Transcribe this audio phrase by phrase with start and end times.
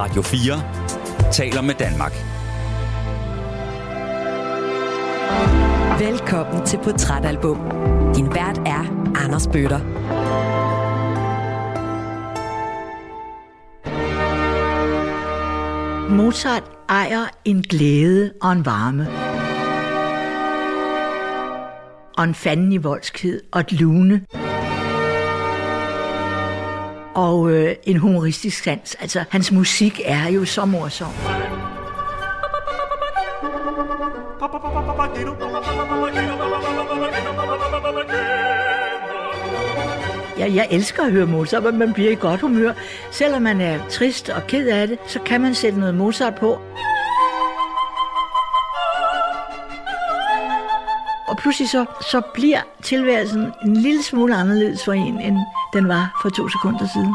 [0.00, 2.12] Radio 4 taler med Danmark.
[6.00, 7.58] Velkommen til Portrætalbum.
[8.14, 9.80] Din vært er Anders Bøtter.
[16.10, 19.06] Mozart ejer en glæde og en varme.
[22.18, 24.26] Og en fanden i voldskhed og et lune.
[27.14, 28.96] Og øh, en humoristisk sans.
[29.00, 31.12] Altså, hans musik er jo så morsom.
[40.38, 42.72] Ja, jeg elsker at høre Mozart, men man bliver i godt humør.
[43.10, 46.58] Selvom man er trist og ked af det, så kan man sætte noget Mozart på.
[51.42, 55.38] Pludselig så, så bliver tilværelsen en lille smule anderledes for en, end
[55.72, 57.14] den var for to sekunder siden.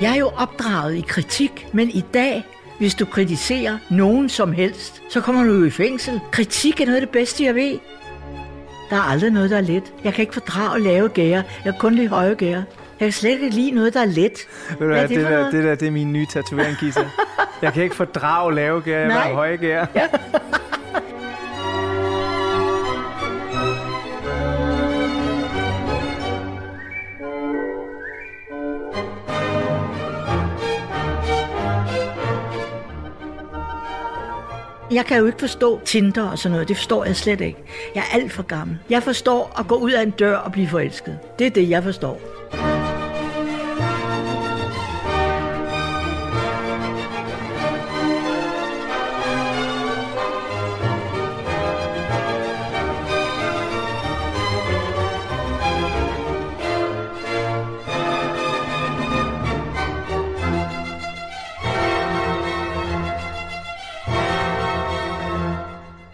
[0.00, 2.44] Jeg er jo opdraget i kritik, men i dag,
[2.78, 6.20] hvis du kritiserer nogen som helst, så kommer du jo i fængsel.
[6.30, 7.78] Kritik er noget af det bedste, jeg ved.
[8.90, 9.92] Der er aldrig noget, der er let.
[10.04, 11.42] Jeg kan ikke fordrage lave gære.
[11.64, 12.64] Jeg kan kun lide høje gære.
[13.00, 14.48] Jeg kan slet ikke lide noget, der er let.
[14.68, 15.52] Ved du Hvad det det, der, noget?
[15.52, 17.10] det der, det er min nye tatovering, Gita.
[17.62, 19.86] Jeg kan ikke fordrage lave gær, vil høje gær.
[19.94, 20.08] Ja.
[34.90, 36.68] Jeg kan jo ikke forstå Tinder og sådan noget.
[36.68, 37.58] Det forstår jeg slet ikke.
[37.94, 38.78] Jeg er alt for gammel.
[38.90, 41.18] Jeg forstår at gå ud af en dør og blive forelsket.
[41.38, 42.20] Det er det, jeg forstår.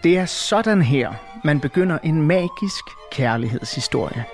[0.05, 4.25] Det er sådan her, man begynder en magisk kærlighedshistorie.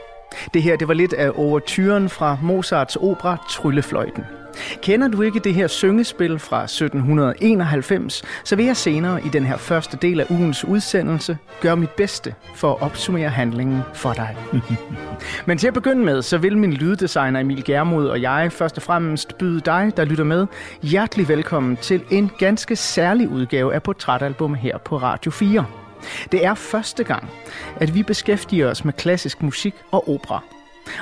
[0.54, 4.24] Det her, det var lidt af overturen fra Mozarts opera Tryllefløjten.
[4.82, 9.58] Kender du ikke det her syngespil fra 1791, så vil jeg senere i den her
[9.58, 14.38] første del af ugens udsendelse gøre mit bedste for at opsummere handlingen for dig.
[15.48, 18.84] Men til at begynde med, så vil min lyddesigner Emil Germod og jeg først og
[18.84, 20.48] fremmest byde dig, der lytter med,
[20.82, 25.66] hjertelig velkommen til en ganske særlig udgave af Portrætalbum her på Radio 4.
[26.32, 27.30] Det er første gang,
[27.76, 30.44] at vi beskæftiger os med klassisk musik og opera.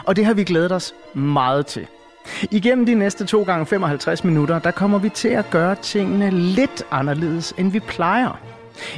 [0.06, 1.88] Og det har vi glædet os meget til.
[2.52, 6.84] Igennem de næste 2 gange 55 minutter, der kommer vi til at gøre tingene lidt
[6.92, 8.40] anderledes, end vi plejer.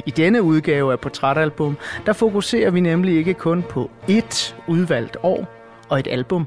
[0.06, 1.76] I denne udgave af Portrætalbum,
[2.06, 5.46] der fokuserer vi nemlig ikke kun på ét udvalgt år
[5.88, 6.46] og et album.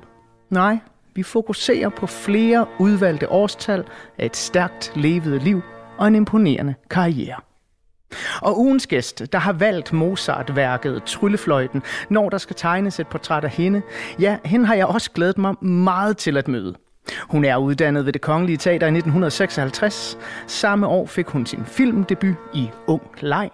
[0.49, 0.77] Nej,
[1.15, 3.83] vi fokuserer på flere udvalgte årstal
[4.17, 5.61] af et stærkt levet liv
[5.97, 7.39] og en imponerende karriere.
[8.41, 13.49] Og ugens gæst, der har valgt Mozart-værket Tryllefløjten, når der skal tegnes et portræt af
[13.49, 13.81] hende,
[14.19, 16.75] ja, hende har jeg også glædet mig meget til at møde.
[17.29, 20.17] Hun er uddannet ved det Kongelige Teater i 1956.
[20.47, 23.49] Samme år fik hun sin filmdebut i Ung Leg.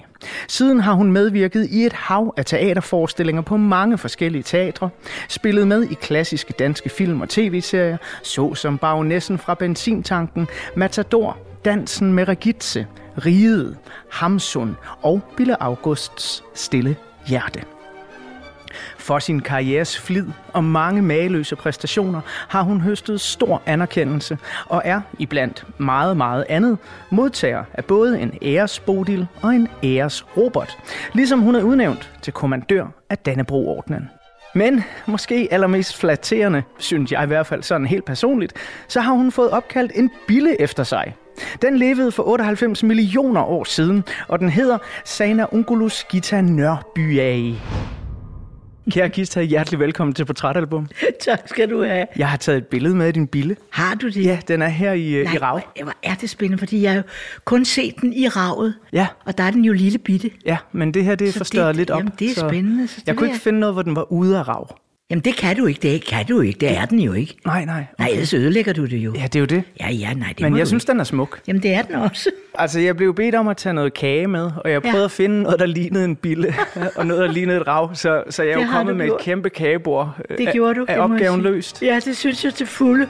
[0.48, 4.90] Siden har hun medvirket i et hav af teaterforestillinger på mange forskellige teatre,
[5.30, 12.28] spillet med i klassiske danske film og tv-serier, såsom Baronessen fra Benzintanken, Matador, Dansen med
[12.28, 12.88] Regitze,
[13.26, 13.78] Riget,
[14.12, 16.96] Hamsun og Bille Augusts Stille
[17.28, 17.64] Hjerte.
[18.98, 25.02] For sin karrieres flid og mange mageløse præstationer har hun høstet stor anerkendelse og er,
[25.20, 26.78] iblandt meget, meget andet,
[27.10, 30.78] modtager af både en æresbodil og en æresrobot,
[31.14, 34.10] ligesom hun er udnævnt til kommandør af Dannebrogordnen.
[34.56, 38.54] Men måske allermest flatterende, synes jeg i hvert fald sådan helt personligt,
[38.88, 41.16] så har hun fået opkaldt en bille efter sig.
[41.62, 47.60] Den levede for 98 millioner år siden, og den hedder Sana Ungulus Gita Nørbyage.
[48.92, 50.88] Kære Gita, hjertelig velkommen til Portrætalbum.
[51.26, 52.06] tak skal du have.
[52.18, 53.56] Jeg har taget et billede med af din bille.
[53.72, 54.26] Har du det?
[54.26, 55.52] Ja, den er her i, øh, Nej, i rav.
[55.76, 57.04] hvor- Hvor er det spændende, fordi jeg har jo
[57.46, 58.74] kun set den i ravet.
[58.94, 59.08] Ja.
[59.26, 60.32] Og der er den jo lille bitte.
[60.46, 62.00] Ja, men det her det er Så forstørret det- lidt op.
[62.00, 64.12] jamen, det er spændende, så det jeg kunne vil ikke finde noget, hvor den var
[64.12, 64.76] ude af rav.
[65.12, 67.38] Jamen det kan du ikke, det kan du ikke, det er den jo ikke.
[67.46, 67.86] Nej, nej.
[68.00, 69.14] Nej, ellers ødelægger du det jo.
[69.16, 69.64] Ja, det er jo det.
[69.80, 70.92] Ja, ja, nej, det Men jeg synes, ikke.
[70.92, 71.40] den er smuk.
[71.48, 72.30] Jamen det er den også.
[72.56, 74.92] Altså, jeg blev bedt om at tage noget kage med, og jeg Ja.
[74.92, 76.56] prøvede at finde noget, der lignede en bille,
[76.96, 79.20] og noget, der lignede et rav, så, så jeg er jo kommet med gjort.
[79.20, 80.18] et kæmpe kagebord.
[80.38, 81.82] Det gjorde du, jeg opgaven løst.
[81.82, 83.08] Ja, det synes jeg til fulde.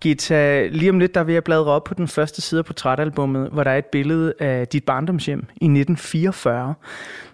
[0.00, 3.50] Gita, lige om lidt, der vil jeg bladre op på den første side af portrætalbummet,
[3.50, 6.74] hvor der er et billede af dit barndomshjem i 1944.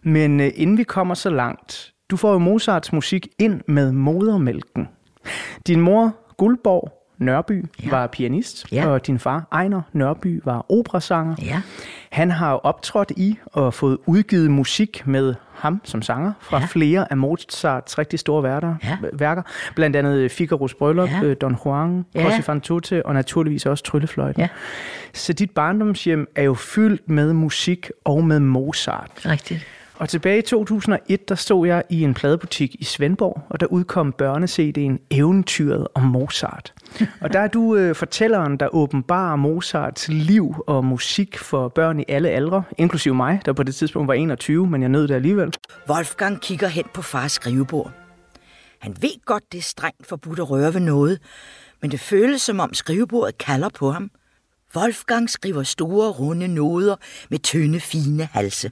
[0.03, 4.89] Men øh, inden vi kommer så langt, du får jo Mozarts musik ind med modermælken.
[5.67, 7.91] Din mor, Guldborg Nørby, ja.
[7.91, 8.87] var pianist, ja.
[8.87, 11.35] og din far, Ejner Nørby, var operasanger.
[11.43, 11.62] Ja.
[12.11, 16.67] Han har optrådt i og fået udgivet musik med ham som sanger fra ja.
[16.67, 18.97] flere af Mozarts rigtig store værter, ja.
[19.12, 19.43] værker.
[19.75, 21.23] Blandt andet Figaro's Bryllup, ja.
[21.23, 22.29] Øh, Don Juan, ja.
[22.29, 24.43] Così fan tutte og naturligvis også Tryllefløjten.
[24.43, 24.49] Ja.
[25.14, 29.11] Så dit barndomshjem er jo fyldt med musik og med Mozart.
[29.26, 29.67] Rigtigt.
[29.99, 34.15] Og tilbage i 2001, der stod jeg i en pladebutik i Svendborg, og der udkom
[34.23, 36.75] børne-CD'en Eventyret om Mozart.
[37.21, 42.05] Og der er du øh, fortælleren, der åbenbarer Mozarts liv og musik for børn i
[42.09, 45.53] alle aldre, inklusive mig, der på det tidspunkt var 21, men jeg nød det alligevel.
[45.89, 47.93] Wolfgang kigger hen på fars skrivebord.
[48.79, 51.19] Han ved godt, det er strengt forbudt at røre ved noget,
[51.83, 54.11] men det føles som om skrivebordet kalder på ham.
[54.77, 56.97] Wolfgang skriver store, runde noder
[57.31, 58.71] med tynde, fine halse.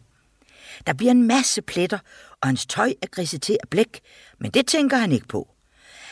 [0.87, 1.99] Der bliver en masse pletter,
[2.41, 4.00] og hans tøj er grisset til af blæk,
[4.41, 5.49] men det tænker han ikke på.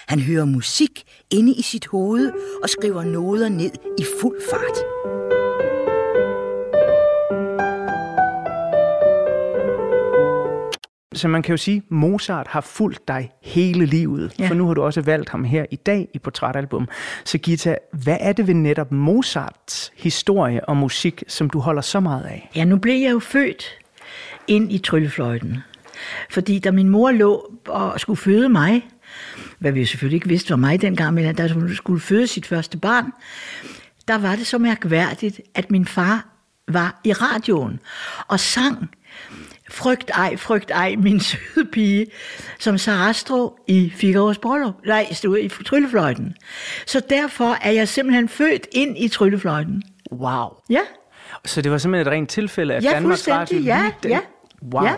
[0.06, 2.32] Han hører musik inde i sit hoved
[2.62, 4.78] og skriver noder ned i fuld fart.
[11.14, 14.48] Så man kan jo sige, at Mozart har fulgt dig hele livet, ja.
[14.48, 16.88] for nu har du også valgt ham her i dag i portrætalbum.
[17.24, 22.00] Så Gita, hvad er det ved netop Mozarts historie og musik, som du holder så
[22.00, 22.50] meget af?
[22.56, 23.78] Ja, nu blev jeg jo født
[24.46, 25.58] ind i tryllefløjten.
[26.30, 28.88] Fordi da min mor lå og skulle føde mig,
[29.58, 32.78] hvad vi selvfølgelig ikke vidste var mig dengang, men da hun skulle føde sit første
[32.78, 33.12] barn,
[34.08, 36.26] der var det så mærkværdigt, at min far
[36.68, 37.80] var i radioen
[38.28, 38.90] og sang
[39.72, 42.06] Frygt ej, frygt ej, min søde pige,
[42.58, 44.74] som Sarastro i Figaro's bryllup.
[44.86, 46.36] Nej, stod i tryllefløjten.
[46.86, 49.82] Så derfor er jeg simpelthen født ind i tryllefløjten.
[50.12, 50.48] Wow.
[50.70, 50.80] Ja.
[51.44, 53.58] Så det var simpelthen et rent tilfælde, at ja, Danmarks Radio...
[53.58, 54.20] Ja, ja,
[54.62, 54.84] Wow.
[54.84, 54.94] ja.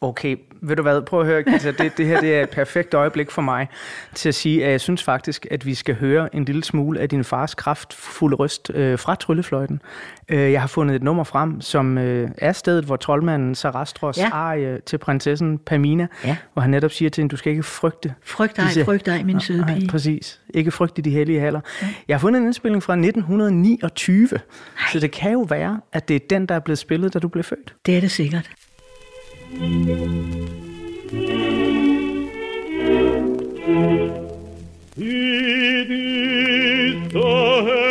[0.00, 2.94] Okay, ved du hvad, prøv at høre, Gita, det, det her det er et perfekt
[2.94, 3.68] øjeblik for mig
[4.14, 7.08] til at sige, at jeg synes faktisk, at vi skal høre en lille smule af
[7.08, 9.82] din fars kraftfulde røst øh, fra Tryllefløjten.
[10.28, 14.28] Øh, jeg har fundet et nummer frem, som øh, er stedet, hvor troldmanden Sarastros ja.
[14.32, 16.36] arie til prinsessen Pamina, ja.
[16.52, 18.14] hvor han netop siger til hende, du skal ikke frygte.
[18.22, 18.84] Frygt dig, disse...
[18.84, 19.88] frygt dig, min søde pige.
[19.88, 20.40] præcis.
[20.54, 21.60] Ikke frygte de hellige haller.
[21.82, 21.88] Ja.
[22.08, 24.40] Jeg har fundet en indspilling fra 1929, Ej.
[24.92, 27.28] så det kan jo være, at det er den, der er blevet spillet, da du
[27.28, 27.74] blev født.
[27.86, 28.50] Det er det sikkert.
[29.50, 29.60] It
[35.90, 37.87] is the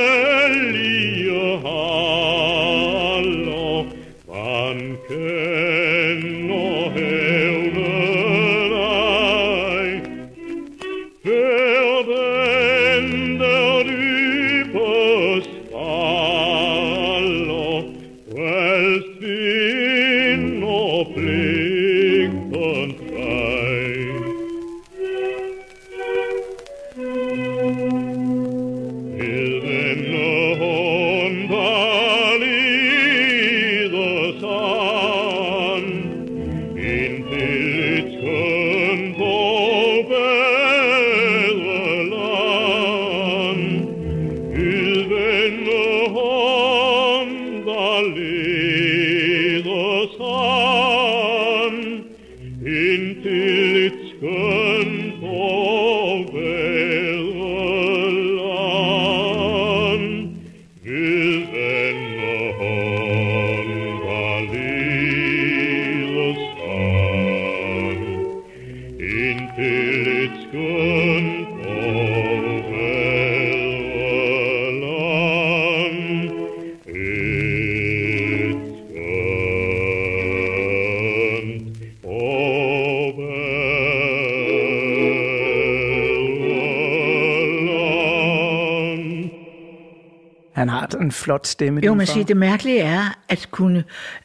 [91.08, 91.82] en flot stemme.
[91.86, 93.84] Jo, man siger, det mærkelige er at kunne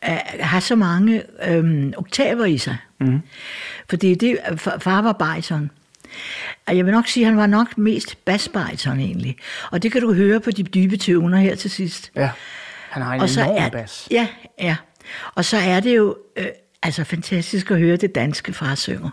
[0.09, 1.23] uh, have så mange
[1.59, 2.77] um, oktaver i sig.
[3.01, 3.21] Mm.
[3.91, 4.39] Fordi det,
[4.79, 5.71] far var bariton.
[6.67, 9.37] Og jeg vil nok sige, at han var nok mest basbariton egentlig.
[9.71, 12.11] Og det kan du høre på de dybe tøvner her til sidst.
[12.17, 12.31] Ja,
[12.91, 14.09] han har en og enorm er, bas.
[14.11, 14.27] Ja,
[14.61, 14.77] ja.
[15.35, 16.47] Og så er det jo øh,
[16.83, 19.11] altså fantastisk at høre det danske far synger.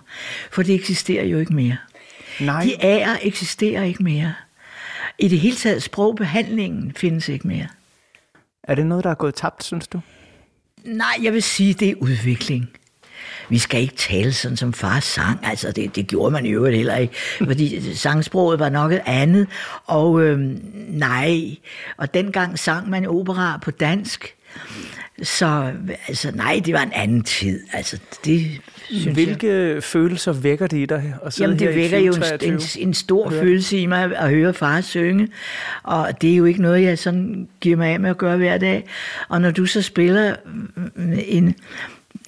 [0.52, 1.78] For det eksisterer jo ikke mere.
[2.40, 2.64] Nej.
[2.64, 4.34] De ærer eksisterer ikke mere.
[5.20, 7.68] I det hele taget, sprogbehandlingen findes ikke mere.
[8.64, 10.02] Er det noget, der er gået tabt, synes du?
[10.84, 12.70] Nej, jeg vil sige, det er udvikling.
[13.50, 15.40] vi skal ikke tale sådan, som far sang.
[15.46, 19.48] Altså, det, det gjorde man i øvrigt heller ikke, fordi sangsproget var nok et andet.
[19.86, 21.56] Og øhm, nej,
[21.98, 24.36] og dengang sang man opera på dansk.
[25.24, 25.72] Så
[26.08, 27.60] altså, nej, det var en anden tid.
[27.74, 29.84] Altså, det synes Hvilke jeg.
[29.84, 32.82] følelser vækker det i dig at Jamen, det her vækker jo en, 2023?
[32.82, 35.28] en, en stor følelse i mig at høre far synge.
[35.84, 38.58] Og det er jo ikke noget, jeg sådan giver mig af med at gøre hver
[38.58, 38.90] dag.
[39.30, 40.36] Og når du så spiller
[40.96, 41.56] mm, en,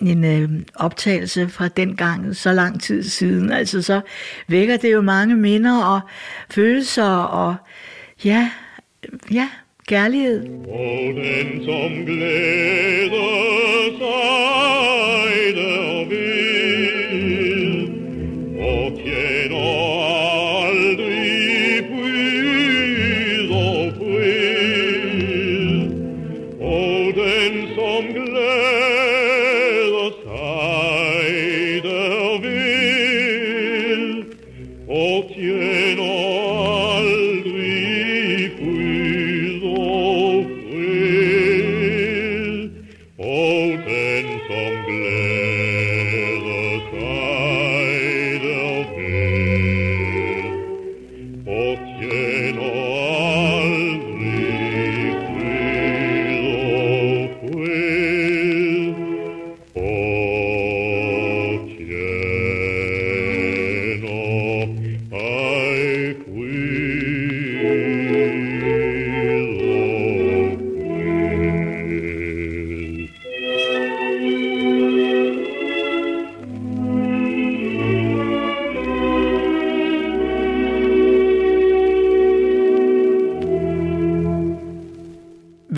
[0.01, 4.01] en øh, optagelse fra den gang, så lang tid siden, altså så
[4.47, 5.99] vækker det jo mange minder og
[6.49, 7.55] følelser og
[8.25, 8.51] ja,
[9.31, 9.49] ja,
[9.91, 10.39] kærlighed.
[10.67, 13.31] Og den som glæder
[13.99, 16.40] sig der vil,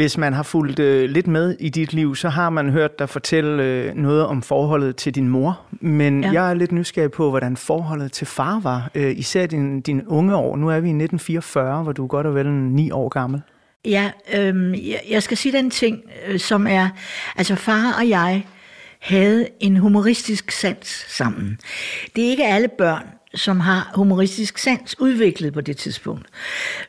[0.03, 3.09] Hvis man har fulgt øh, lidt med i dit liv, så har man hørt dig
[3.09, 5.61] fortælle øh, noget om forholdet til din mor.
[5.71, 6.31] Men ja.
[6.31, 10.35] Jeg er lidt nysgerrig på, hvordan forholdet til far var, øh, især din, din unge
[10.35, 10.55] år.
[10.55, 13.41] Nu er vi i 1944, hvor du er godt og vel ni år gammel.
[13.85, 16.89] Ja, øhm, jeg, jeg skal sige den ting, øh, som er,
[17.35, 18.45] altså far og jeg
[18.99, 21.57] havde en humoristisk sans sammen.
[22.15, 23.05] Det er ikke alle børn,
[23.35, 26.27] som har humoristisk sans udviklet på det tidspunkt.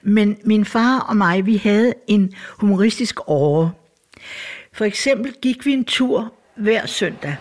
[0.03, 3.73] Men min far og mig, vi havde en humoristisk åre.
[4.73, 7.37] For eksempel gik vi en tur hver søndag.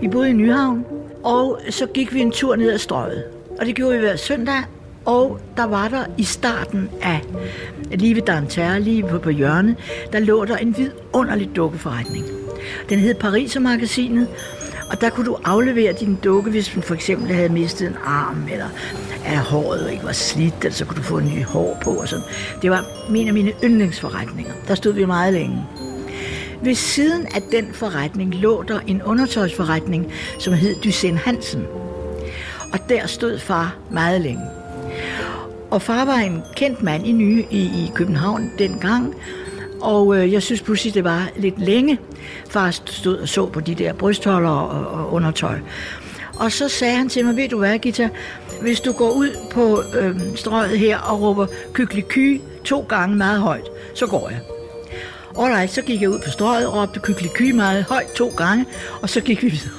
[0.00, 0.84] Vi boede i Nyhavn,
[1.24, 3.24] og så gik vi en tur ned ad strøget.
[3.60, 4.62] Og det gjorde vi hver søndag,
[5.04, 7.20] og der var der i starten af
[7.90, 9.76] lige ved Danterre, lige på, på hjørnet,
[10.12, 12.24] der lå der en vidunderlig dukkeforretning.
[12.88, 14.28] Den hed Pariser-magasinet,
[14.92, 18.48] og der kunne du aflevere din dukke, hvis man for eksempel havde mistet en arm,
[18.52, 18.68] eller
[19.24, 22.08] at håret ikke var slidt, eller så kunne du få en ny hår på og
[22.08, 22.24] sådan.
[22.62, 22.84] Det var
[23.14, 24.52] en af mine yndlingsforretninger.
[24.68, 25.64] Der stod vi meget længe.
[26.62, 31.66] Ved siden af den forretning lå der en undertøjsforretning, som hed Dysen Hansen.
[32.72, 34.44] Og der stod far meget længe.
[35.70, 39.14] Og far var en kendt mand i nye i, i København dengang,
[39.82, 41.98] og øh, jeg synes pludselig, det var lidt længe,
[42.50, 45.58] far stod og så på de der brystholder og, og undertøj.
[46.38, 48.08] Og så sagde han til mig, ved du hvad, Gita,
[48.60, 53.68] hvis du går ud på øh, strøget her og råber kykeliky to gange meget højt,
[53.94, 54.40] så går jeg.
[55.38, 58.66] Alright, så gik jeg ud på strøget og råbte kykeliky meget højt to gange,
[59.02, 59.78] og så gik vi videre.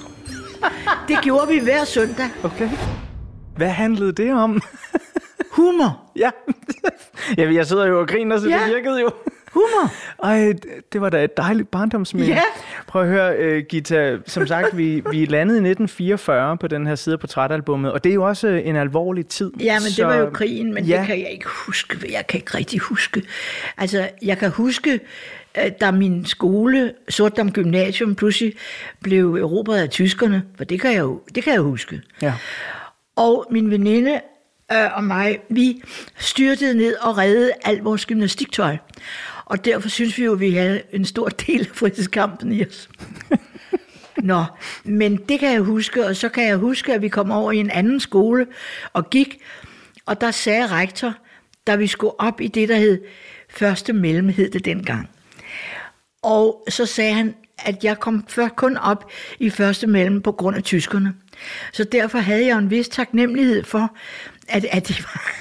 [1.08, 2.30] Det gjorde vi hver søndag.
[2.44, 2.70] Okay.
[3.56, 4.62] Hvad handlede det om?
[5.52, 6.02] Humor.
[6.24, 6.30] ja.
[7.38, 8.50] ja, jeg sidder jo og griner, så.
[8.50, 8.60] Ja.
[8.60, 9.12] det virkede jo.
[9.54, 9.92] Humor.
[10.24, 10.54] Ej,
[10.94, 12.28] det- var da et dejligt barndomsminde.
[12.28, 12.42] Ja.
[12.88, 14.18] Prøv at høre, uh, Gita.
[14.28, 18.10] Som sagt, vi, vi landede i 1944 på den her side af portrætalbummet, og det
[18.10, 19.52] er jo også øh, en alvorlig tid.
[19.60, 20.94] Ja, men det var jo krigen, men ja.
[20.94, 21.00] ja.
[21.00, 21.98] det kan jeg ikke huske.
[22.12, 23.22] Jeg kan ikke rigtig huske.
[23.78, 25.00] Altså, jeg kan huske,
[25.58, 28.54] øh, da min skole, Sortdam Gymnasium, pludselig
[29.04, 32.02] blev erobret af tyskerne, for det kan jeg jo det kan jeg huske.
[32.22, 32.34] Ja.
[33.16, 34.20] Og min veninde
[34.72, 35.82] øh, og mig, vi
[36.18, 38.78] styrtede ned og reddede alt vores gymnastiktøj.
[39.46, 42.90] Og derfor synes vi jo, at vi havde en stor del af frihedskampen i os.
[44.18, 44.44] Nå,
[44.84, 47.58] men det kan jeg huske, og så kan jeg huske, at vi kom over i
[47.58, 48.48] en anden skole
[48.94, 49.42] og gik,
[50.06, 51.14] og der sagde rektor,
[51.68, 53.02] da vi skulle op i det, der hed
[53.50, 55.10] første mellem, hed det dengang.
[56.22, 60.56] Og så sagde han, at jeg kom før kun op i første mellem på grund
[60.56, 61.14] af tyskerne.
[61.74, 63.96] Så derfor havde jeg en vis taknemmelighed for,
[64.54, 64.94] at, at de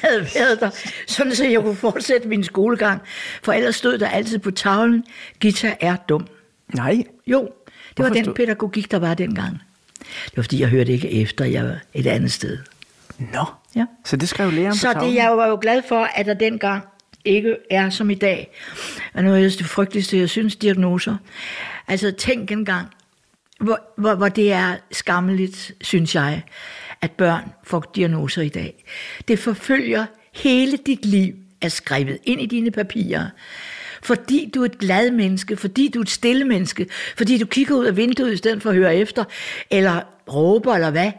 [0.02, 0.70] havde været der,
[1.06, 3.00] sådan så jeg kunne fortsætte min skolegang.
[3.42, 5.04] For ellers stod der altid på tavlen,
[5.40, 6.26] Gita er dum.
[6.74, 7.04] Nej.
[7.26, 7.50] Jo, det
[7.96, 9.62] Hvorfor var den stod- pædagogik, der var dengang.
[10.24, 12.58] Det var fordi, jeg hørte ikke efter, jeg var et andet sted.
[13.18, 13.44] Nå.
[13.76, 13.84] Ja.
[14.04, 15.14] Så det skrev læreren Så på det, tavlen?
[15.16, 16.84] jeg var jo glad for, at der dengang
[17.24, 18.50] ikke er som i dag.
[19.14, 21.16] Og noget af det frygteligste, jeg synes, diagnoser.
[21.88, 22.86] Altså tænk engang,
[23.60, 26.42] hvor, hvor, hvor det er skammeligt, synes jeg,
[27.02, 28.84] at børn får diagnoser i dag.
[29.28, 33.26] Det forfølger hele dit liv, er skrevet ind i dine papirer.
[34.02, 37.76] Fordi du er et glad menneske, fordi du er et stille menneske, fordi du kigger
[37.76, 39.24] ud af vinduet i stedet for at høre efter,
[39.70, 40.00] eller
[40.32, 41.12] råber, eller hvad.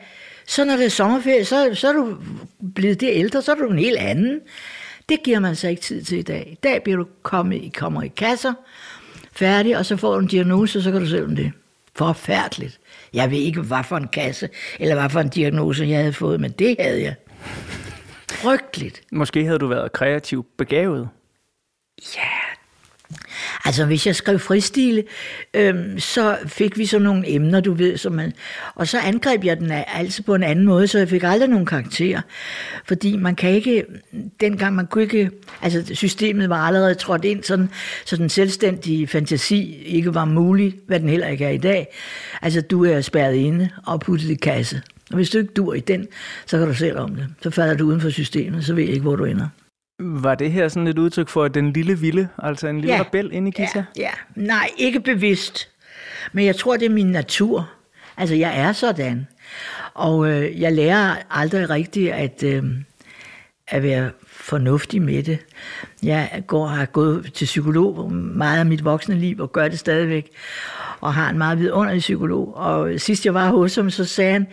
[0.47, 2.17] Så når det er sommerferie, så, så er du
[2.75, 4.39] blevet det ældre, så er du en helt anden.
[5.09, 6.49] Det giver man sig ikke tid til i dag.
[6.51, 8.53] I dag bliver du kommet, I kommer i kasser,
[9.31, 11.51] færdig, og så får du en diagnose, og så kan du selv om det.
[11.95, 12.79] Forfærdeligt.
[13.13, 16.39] Jeg ved ikke, hvad for en kasse, eller hvad for en diagnose, jeg havde fået,
[16.39, 17.15] men det havde jeg.
[18.31, 19.01] Frygteligt.
[19.11, 21.09] Måske havde du været kreativt begavet.
[22.17, 22.29] Ja,
[23.65, 25.03] altså hvis jeg skrev fristile,
[25.53, 28.33] øhm, så fik vi sådan nogle emner, du ved, som man,
[28.75, 31.65] og så angreb jeg den altså på en anden måde, så jeg fik aldrig nogen
[31.65, 32.21] karakterer.
[32.85, 33.85] Fordi man kan ikke,
[34.41, 37.69] dengang man kunne ikke, altså systemet var allerede trådt ind, sådan,
[38.05, 41.87] så den selvstændige fantasi ikke var mulig, hvad den heller ikke er i dag.
[42.41, 44.81] Altså du er spærret inde og puttet i kasse.
[45.09, 46.07] Og hvis du ikke dur i den,
[46.45, 47.27] så kan du selv om det.
[47.41, 49.47] Så falder du uden for systemet, så ved jeg ikke, hvor du ender.
[50.05, 53.01] Var det her sådan et udtryk for den lille vilde, altså en lille Ja.
[53.01, 53.83] rebel inde i Gita?
[53.97, 54.09] Ja, ja.
[54.35, 55.69] Nej, ikke bevidst.
[56.33, 57.69] Men jeg tror, det er min natur.
[58.17, 59.27] Altså, jeg er sådan.
[59.93, 62.63] Og øh, jeg lærer aldrig rigtigt at, øh,
[63.67, 65.39] at være fornuftig med det.
[66.03, 70.29] Jeg går, har gået til psykolog meget af mit voksne liv, og gør det stadigvæk.
[71.01, 72.55] Og har en meget vidunderlig psykolog.
[72.57, 74.47] Og sidst jeg var hos ham, så sagde han,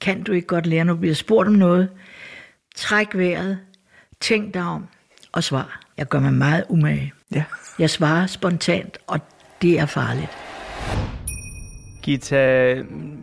[0.00, 1.88] kan du ikke godt lære, du bliver spurgt om noget?
[2.76, 3.58] Træk vejret,
[4.20, 4.86] tænk dig om,
[5.32, 5.80] og svar.
[5.96, 7.12] Jeg gør mig meget umage.
[7.34, 7.44] ja.
[7.78, 9.20] Jeg svarer spontant, og
[9.62, 10.28] det er farligt.
[12.02, 12.74] Gita,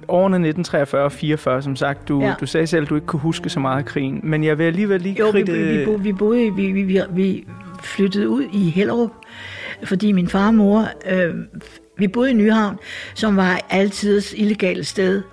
[0.07, 0.49] årene
[1.59, 2.33] 1943-44, som sagt, du, ja.
[2.39, 4.63] Du sagde selv, at du ikke kunne huske så meget af krigen, men jeg vil
[4.63, 5.53] alligevel lige Jo, vi, kridte...
[5.53, 7.45] vi, bo, vi boede, vi, vi, vi, vi
[7.83, 9.11] flyttede ud i Hellerup,
[9.83, 11.35] fordi min far og mor, øh,
[11.97, 12.79] vi boede i Nyhavn,
[13.13, 15.23] som var altid et illegalt sted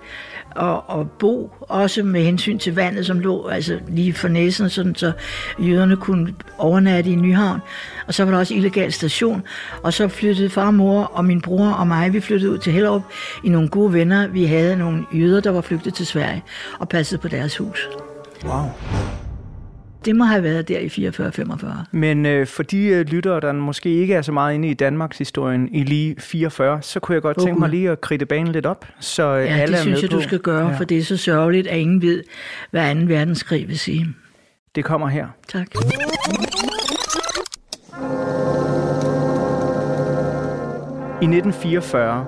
[0.56, 4.94] og, og bo, også med hensyn til vandet, som lå altså lige for næsen, sådan,
[4.94, 5.12] så
[5.58, 7.60] jøderne kunne overnatte i Nyhavn.
[8.06, 9.42] Og så var der også illegal station.
[9.82, 13.02] Og så flyttede far, mor og min bror og mig, vi flyttede ud til Hellerup
[13.44, 14.26] i nogle gode venner.
[14.26, 16.42] Vi havde nogle jøder, der var flygtet til Sverige
[16.78, 17.88] og passede på deres hus.
[18.44, 18.64] Wow.
[20.04, 21.66] Det må have været der i 44-45.
[21.90, 25.18] Men øh, for de øh, lyttere, der måske ikke er så meget inde i Danmarks
[25.18, 28.52] historien i lige 44, så kunne jeg godt Åh, tænke mig lige at kridte banen
[28.52, 30.16] lidt op, så øh, Ja, alle det er synes jeg, på.
[30.16, 30.76] du skal gøre, ja.
[30.76, 32.22] for det er så sørgeligt, at ingen ved,
[32.70, 33.00] hvad 2.
[33.06, 34.06] verdenskrig vil sige.
[34.74, 35.26] Det kommer her.
[35.48, 35.66] Tak.
[41.22, 42.26] I 1944,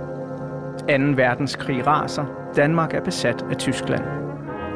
[0.78, 1.22] 2.
[1.22, 2.24] verdenskrig raser,
[2.56, 4.23] Danmark er besat af Tyskland.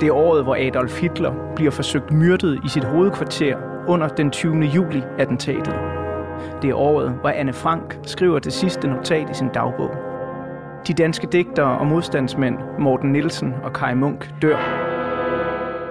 [0.01, 3.57] Det er året, hvor Adolf Hitler bliver forsøgt myrdet i sit hovedkvarter
[3.89, 4.61] under den 20.
[4.61, 5.75] juli attentatet.
[6.63, 9.91] Det er året, hvor Anne Frank skriver det sidste notat i sin dagbog.
[10.87, 14.59] De danske digtere og modstandsmænd Morten Nielsen og Kai Munk dør.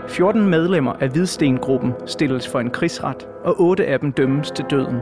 [0.08, 4.98] 14 medlemmer af Hvidstengruppen stilles for en krigsret, og otte af dem dømmes til døden.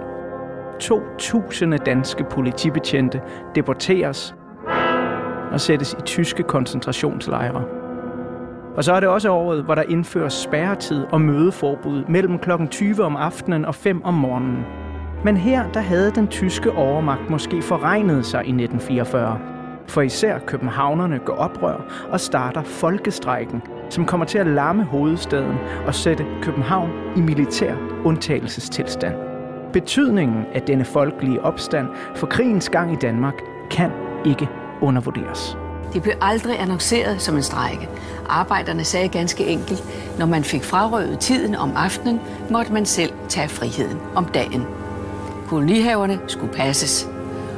[0.83, 3.21] 2.000 danske politibetjente
[3.55, 4.35] deporteres
[5.51, 7.84] og sættes i tyske koncentrationslejre.
[8.77, 12.51] Og så er det også året, hvor der indføres spærretid og mødeforbud mellem kl.
[12.71, 14.65] 20 om aftenen og 5 om morgenen.
[15.23, 19.39] Men her der havde den tyske overmagt måske forregnet sig i 1944.
[19.87, 25.57] For især københavnerne går oprør og starter folkestrejken, som kommer til at lamme hovedstaden
[25.87, 29.15] og sætte København i militær undtagelsestilstand.
[29.73, 33.35] Betydningen af denne folkelige opstand for krigens gang i Danmark
[33.71, 33.91] kan
[34.25, 34.49] ikke
[34.81, 35.64] undervurderes.
[35.95, 37.89] Det blev aldrig annonceret som en strejke.
[38.29, 39.83] Arbejderne sagde ganske enkelt,
[40.19, 44.63] når man fik frarøvet tiden om aftenen, måtte man selv tage friheden om dagen.
[45.47, 47.07] Kolonihaverne skulle passes,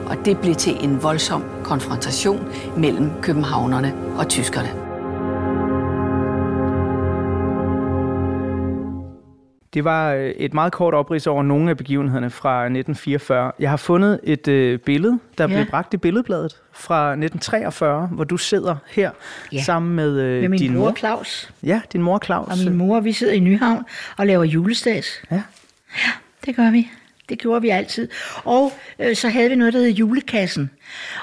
[0.05, 2.47] og det blev til en voldsom konfrontation
[2.77, 4.86] mellem københavnerne og tyskerne.
[9.77, 13.51] Det var øh, et meget kort oprids over nogle af begivenhederne fra 1944.
[13.59, 15.49] Jeg har fundet et øh, billede, der ja.
[15.49, 15.55] Ja.
[15.55, 19.57] blev bragt i billedbladet fra 1943, hvor du sidder her ja.
[19.57, 19.63] Ja.
[19.63, 20.93] sammen med, øh, Med min din mor.
[20.97, 22.47] Claus Ja, din mor Claus.
[22.51, 23.83] og min mor, vi sidder i Nyhavn
[24.17, 25.05] og laver julestads.
[25.31, 25.41] Ja.
[26.45, 26.89] Det gør vi.
[27.29, 28.07] Det gjorde vi altid.
[28.43, 30.69] Og øh, så havde vi noget, der hed julekassen.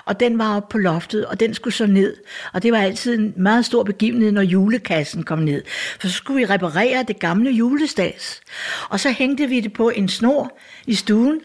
[0.04, 2.16] Og den var oppe på loftet, og den skulle så ned.
[2.52, 5.62] Og det var altid en meget stor begivenhed, når julekassen kom ned.
[6.00, 8.40] For så skulle vi reparere det gamle julestads.
[8.88, 11.40] Og så hængte vi det på en snor i stuen,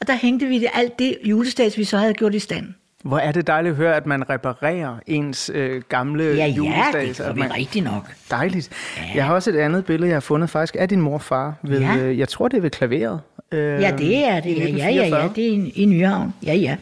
[0.00, 2.66] og der hængte vi det alt det julestads, vi så havde gjort i stand.
[3.04, 7.08] Hvor er det dejligt at høre, at man reparerer ens øh, gamle Ja, ja, julestads.
[7.08, 7.54] det gør at vi man...
[7.56, 8.08] rigtig nok.
[8.30, 8.70] Dejligt.
[9.14, 11.54] Jeg har også et andet billede, jeg har fundet faktisk af din mor og far.
[11.62, 11.96] Ved, Ja.
[11.96, 13.20] øh, jeg tror, det er ved klaveret.
[13.52, 14.56] Øh, Ja, det er det.
[14.58, 15.26] Ja, ja, ja, ja.
[15.26, 15.32] 1944.
[15.36, 16.34] Det er i, i Nyhavn.
[16.46, 16.76] Ja, ja.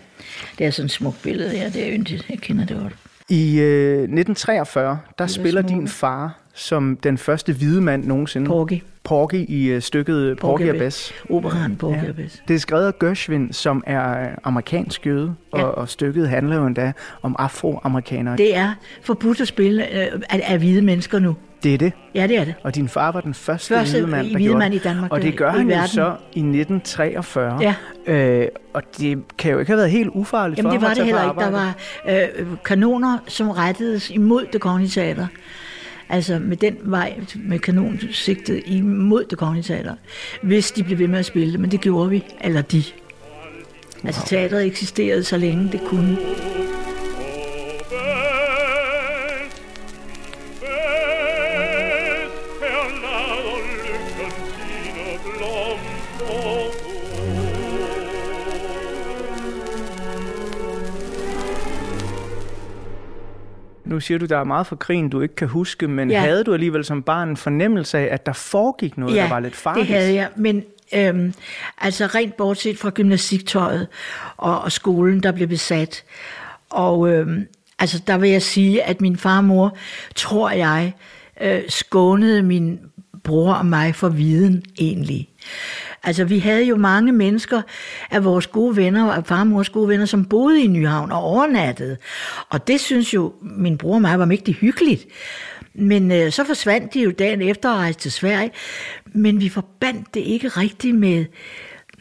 [0.58, 1.56] Det er sådan et smukt billede.
[1.56, 2.26] Ja, det er yndigt.
[2.30, 2.92] Jeg kender det godt.
[3.28, 8.46] I øh, 1943, der spiller din far som den første hvide mand nogensinde.
[8.46, 8.82] Porgy.
[9.04, 11.12] Porgy i øh, stykket Porgy og Bess.
[11.30, 12.42] Operaen Porgy og Bess.
[12.48, 15.58] Det er skrevet af Gershwin, som er øh, amerikansk jøde, ja.
[15.58, 15.64] Ja.
[15.64, 18.32] og, og stykket handler jo endda om afroamerikanere.
[18.36, 21.36] Det, Det er forbudt at spille øh, af, af hvide mennesker nu.
[21.62, 21.92] Det er det.
[22.14, 22.54] Ja, det er det.
[22.62, 25.20] Og din far var den første, Første hvide mand, der hvide mand i Danmark, Og
[25.20, 27.58] der- det gør han jo så i 1943.
[27.60, 27.74] Ja.
[28.12, 31.04] Øh, og det kan jo ikke have været helt ufarligt Jamen for det var det
[31.04, 31.40] heller ikke.
[31.40, 31.74] Der var
[32.08, 35.26] øh, kanoner, som rettedes imod det kongelige teater.
[36.08, 39.94] Altså med den vej, med kanonsigtet imod det kongelige teater.
[40.42, 42.82] Hvis de blev ved med at spille det, men det gjorde vi, eller de.
[44.04, 46.16] Altså teateret eksisterede så længe det kunne.
[63.92, 66.16] Nu siger du, der er meget fra krigen, du ikke kan huske, men ja.
[66.16, 66.20] Ja.
[66.20, 69.56] havde du alligevel som barn en fornemmelse af, at der foregik noget, der var lidt
[69.56, 69.88] farligt?
[69.88, 71.34] det havde jeg, men øhm,
[71.78, 73.86] altså rent bortset fra gymnastiktøjet
[74.36, 76.04] og, og skolen, der blev besat.
[76.70, 77.46] Og øhm,
[77.78, 79.76] altså der vil jeg sige, at min far og mor,
[80.14, 80.92] tror jeg,
[81.40, 82.80] øh, skånede min
[83.24, 85.28] bror og mig for viden egentlig.
[86.04, 87.62] Altså, vi havde jo mange mennesker
[88.10, 91.96] af vores gode venner, af farmors og gode venner, som boede i Nyhavn og overnattede.
[92.48, 95.06] Og det synes jo min bror og mig var mægtig hyggeligt.
[95.74, 98.50] Men øh, så forsvandt de jo dagen efter og rejste til Sverige.
[99.04, 101.24] Men vi forbandt det ikke rigtigt med,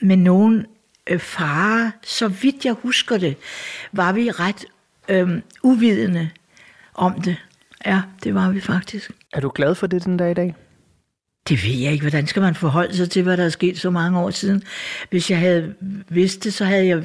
[0.01, 0.65] med nogen
[1.07, 1.91] øh, fare.
[2.03, 3.35] Så vidt jeg husker det,
[3.91, 4.65] var vi ret
[5.09, 6.29] øh, uvidende
[6.93, 7.37] om det.
[7.85, 9.11] Ja, det var vi faktisk.
[9.33, 10.55] Er du glad for det den dag i dag?
[11.49, 12.03] Det ved jeg ikke.
[12.03, 14.63] Hvordan skal man forholde sig til, hvad der er sket så mange år siden?
[15.09, 15.73] Hvis jeg havde
[16.09, 17.03] vidst det, så havde jeg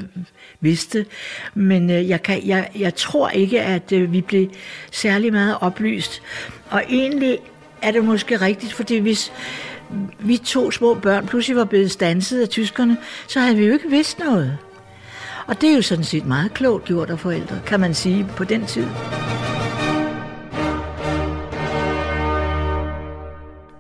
[0.61, 1.07] vidst det.
[1.55, 4.49] Men øh, jeg, kan, jeg, jeg tror ikke, at øh, vi blev
[4.93, 6.23] særlig meget oplyst.
[6.71, 7.39] Og egentlig
[7.83, 9.33] er det måske rigtigt, fordi hvis
[10.19, 12.97] vi to små børn pludselig var blevet stanset af tyskerne,
[13.29, 14.59] så havde vi jo ikke vidst noget.
[15.47, 18.45] Og det er jo sådan set meget klogt gjort af forældre, kan man sige, på
[18.45, 18.87] den tid.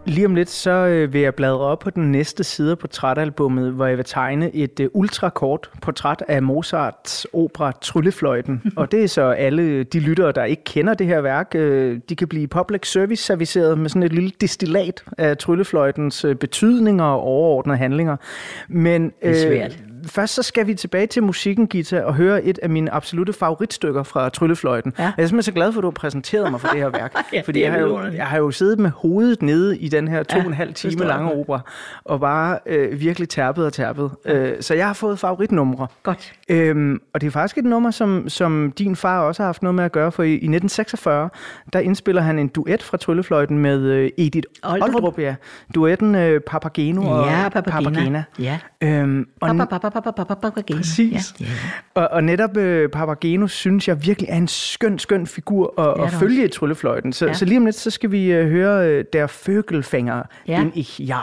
[0.06, 3.72] Lige om lidt, så øh, vil jeg bladre op på den næste side af portrætalbummet,
[3.72, 8.62] hvor jeg vil tegne et øh, ultrakort portræt af Mozarts opera Tryllefløjten.
[8.76, 12.16] Og det er så alle de lyttere, der ikke kender det her værk, øh, de
[12.16, 17.20] kan blive public service serviceret med sådan et lille destillat af Tryllefløjtens øh, betydninger og
[17.20, 18.16] overordnede handlinger.
[18.68, 19.78] Men er svært.
[20.06, 24.02] Først så skal vi tilbage til musikken, Gita, og høre et af mine absolute favoritstykker
[24.02, 24.92] fra Tryllefløjten.
[24.98, 25.02] Ja.
[25.02, 27.14] Jeg er simpelthen så glad for, at du har præsenteret mig for det her værk.
[27.32, 30.22] Ja, fordi jeg har, jo, jeg har jo siddet med hovedet nede i den her
[30.22, 31.60] to Ja, og en halv time lange opera,
[32.04, 34.10] og bare øh, virkelig tærpet og tærpet.
[34.24, 35.86] Øh, så jeg har fået favoritnumre.
[36.02, 36.32] Godt.
[36.48, 39.74] Øhm, og det er faktisk et nummer, som, som din far også har haft noget
[39.74, 41.30] med at gøre, for i, i 1946,
[41.72, 44.94] der indspiller han en duet fra Tryllefløjten med øh, Edith Oldrup.
[44.94, 45.18] Oldrup.
[45.18, 45.34] ja.
[45.74, 47.90] Duetten øh, Papageno og Ja, Papagena.
[47.90, 48.24] Papagena.
[48.38, 48.58] Ja.
[48.82, 50.76] Øhm, og papa, papa, Papageno.
[50.78, 51.34] Præcis.
[51.40, 51.46] Ja.
[51.94, 56.04] Og, og netop øh, Papageno synes jeg virkelig er en skøn, skøn figur at, Det
[56.04, 57.12] at følge i Tryllefløjten.
[57.12, 57.32] Så, ja.
[57.32, 60.58] Så lige om lidt, så skal vi øh, høre øh, Der Føgelfænger, Ja.
[60.58, 61.18] den ich ja.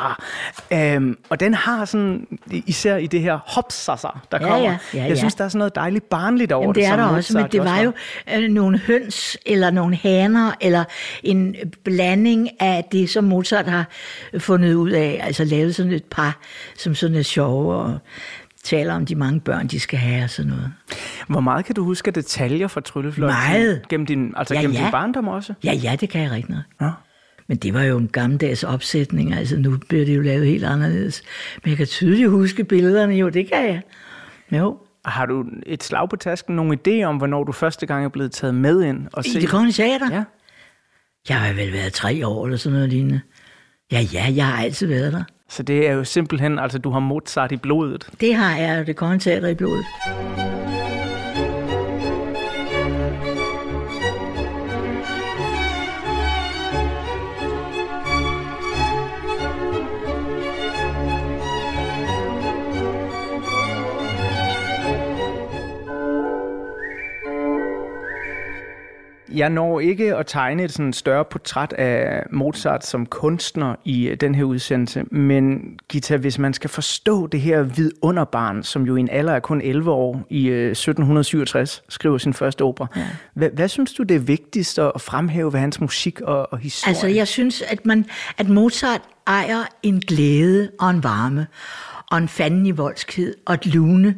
[0.96, 4.70] Øhm, og den har sådan, især i det her hopsasser, der Ja, kommer.
[4.70, 5.16] ja, ja, jeg ja.
[5.16, 7.60] synes, der er sådan noget dejligt barnligt over Jamen, det er der også, men det
[7.64, 7.92] var jo
[8.36, 10.84] øh, nogle høns, eller nogle haner, eller
[11.24, 13.86] en blanding af det, som Mozart har
[14.38, 15.20] fundet ud af.
[15.24, 16.40] Altså lavet sådan et par,
[16.78, 17.98] som sådan er sjove, og
[18.64, 20.72] taler om de mange børn, de skal have og sådan noget.
[21.28, 23.38] Hvor meget kan du huske af detaljer fra Tryllefløjten?
[23.52, 23.88] Meget.
[23.90, 24.84] Gennem din, altså Ja, gennem ja.
[24.84, 25.54] din barndom også?
[25.64, 26.64] Ja, ja, det kan jeg rigtig noget.
[26.82, 26.90] Ja.
[27.48, 31.24] Men det var jo en gammeldags opsætning, altså nu bliver det jo lavet helt anderledes.
[31.64, 33.82] Men jeg kan tydeligt huske billederne, jo, det kan jeg.
[34.60, 38.10] Jo, Har du et slag på tasken, nogen idé om, hvornår du første gang er
[38.10, 39.42] blevet taget med ind og i se?
[39.42, 40.16] det kongelige teater.
[40.16, 40.24] Ja.
[41.30, 43.22] Jeg har vel været tre år eller sådan noget lignende.
[43.92, 45.24] Ja, ja, jeg har altid været der.
[45.50, 48.10] Så det er jo simpelthen, altså du har Mozart i blodet.
[48.22, 49.86] Det har jeg, og det kongelige i blodet.
[69.34, 74.18] Jeg når ikke at tegne et sådan større portræt af Mozart som kunstner i øh,
[74.18, 79.00] den her udsendelse, men Gita, hvis man skal forstå det her vidunderbarn, som jo i
[79.00, 83.08] en alder af kun 11 år i øh, 1767 skriver sin første opera, ja.
[83.34, 86.90] hvad, hvad synes du det er vigtigst at fremhæve ved hans musik og, og historie?
[86.90, 88.06] Altså, jeg synes, at, man,
[88.38, 91.48] at Mozart ejer en glæde og en varme.
[92.12, 94.16] og en fanden i voldskhed, og et lune,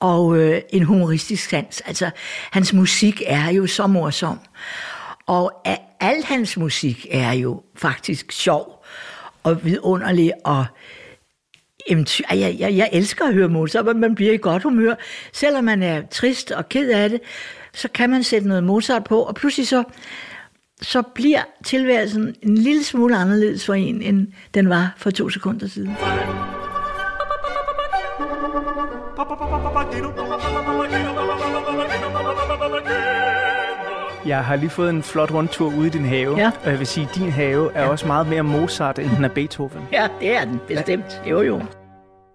[0.00, 1.80] og øh, en humoristisk sans.
[1.80, 2.10] Altså,
[2.50, 4.38] hans musik er jo så morsom.
[5.26, 5.52] Og
[6.00, 8.84] al hans musik er jo faktisk sjov
[9.42, 10.66] og vidunderlig og
[11.90, 14.94] Jamen, Ej, Jeg, jeg, jeg elsker at høre Mozart, men man bliver i godt humør.
[15.32, 17.20] Selvom man er trist og ked af det,
[17.74, 19.84] så kan man sætte noget Mozart på, og pludselig så,
[20.82, 25.68] så bliver tilværelsen en lille smule anderledes for en, end den var for to sekunder
[25.68, 25.96] siden.
[34.26, 36.50] Jeg har lige fået en flot rundtur ude i din have, Ja.
[36.64, 39.28] og jeg vil sige, at din have er også meget mere Mozart, end den er
[39.28, 39.88] Beethoven.
[39.92, 41.22] Ja, det er den bestemt.
[41.30, 41.60] Jo, jo.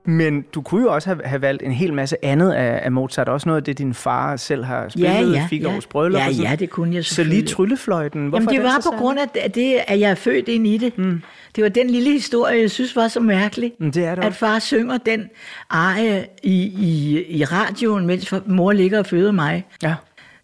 [0.06, 3.30] Men du kunne jo også have, have valgt en hel masse andet af, af Mozart.
[3.30, 5.10] Også noget af det, din far selv har spillet.
[5.10, 5.80] Ja, ja, Figaro's ja.
[5.90, 8.28] bryllup Ja, ja, det kunne jeg Så lige tryllefløjten.
[8.28, 10.68] Hvorfor Jamen, det den var så på grund af det, at jeg er født ind
[10.68, 10.98] i det.
[10.98, 11.22] Mm.
[11.56, 13.72] Det var den lille historie, jeg synes var så mærkelig.
[13.80, 14.40] Men det er det at også.
[14.40, 15.30] far synger den
[15.70, 19.66] arie i, i, i radioen, mens mor ligger og føder mig.
[19.84, 19.96] Ja.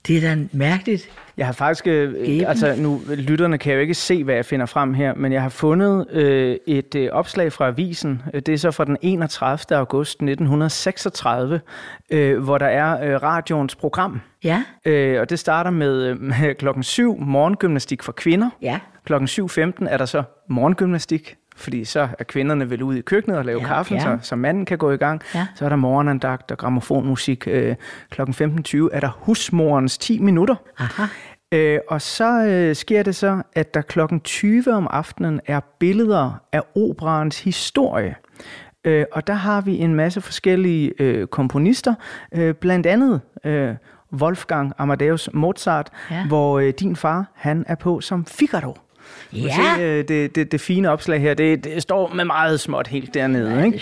[0.07, 1.09] Det er da mærkeligt.
[1.37, 4.93] Jeg har faktisk, øh, altså nu, lytterne kan jo ikke se, hvad jeg finder frem
[4.93, 8.21] her, men jeg har fundet øh, et øh, opslag fra avisen.
[8.33, 9.77] Øh, Det er så fra den 31.
[9.77, 11.61] august 1936,
[12.09, 14.21] øh, hvor der er øh, radioens program.
[14.43, 18.49] Ja, Øh, og det starter med, øh, med klokken 7 morgengymnastik for kvinder.
[18.61, 18.79] ja.
[19.05, 23.45] Klokken 7.15 er der så morgengymnastik, fordi så er kvinderne vel ude i køkkenet og
[23.45, 24.01] lave Ja, kaffen, ja.
[24.03, 25.21] Så, så manden kan gå i gang.
[25.35, 25.47] Ja.
[25.55, 27.47] Så er der morgenandagt og gramofonmusik.
[27.47, 27.75] Øh,
[28.09, 30.55] klokken 15.20 er der husmorens 10 minutter.
[30.79, 31.03] Aha.
[31.53, 36.41] Øh, og så øh, sker det så, at der klokken 20 om aftenen er billeder
[36.51, 38.15] af operaens historie.
[38.85, 41.93] Øh, og der har vi en masse forskellige øh, komponister,
[42.35, 43.75] øh, blandt andet øh,
[44.13, 46.27] Wolfgang Amadeus Mozart, Ja.
[46.27, 48.77] hvor øh, din far han er på som Figaro.
[49.33, 49.55] Ja.
[49.77, 53.13] Se, øh, det, det, det fine opslag her, det, det står med meget småt helt
[53.13, 53.49] dernede.
[53.51, 53.81] det er ikke?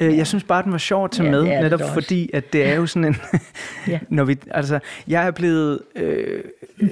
[0.00, 1.92] Øh, Jeg synes bare, den var sjov at tage Ja, med, det det netop også.
[1.92, 3.16] fordi, at det er jo sådan en...
[3.88, 3.98] Ja.
[4.08, 6.40] når vi, altså, jeg er blevet øh,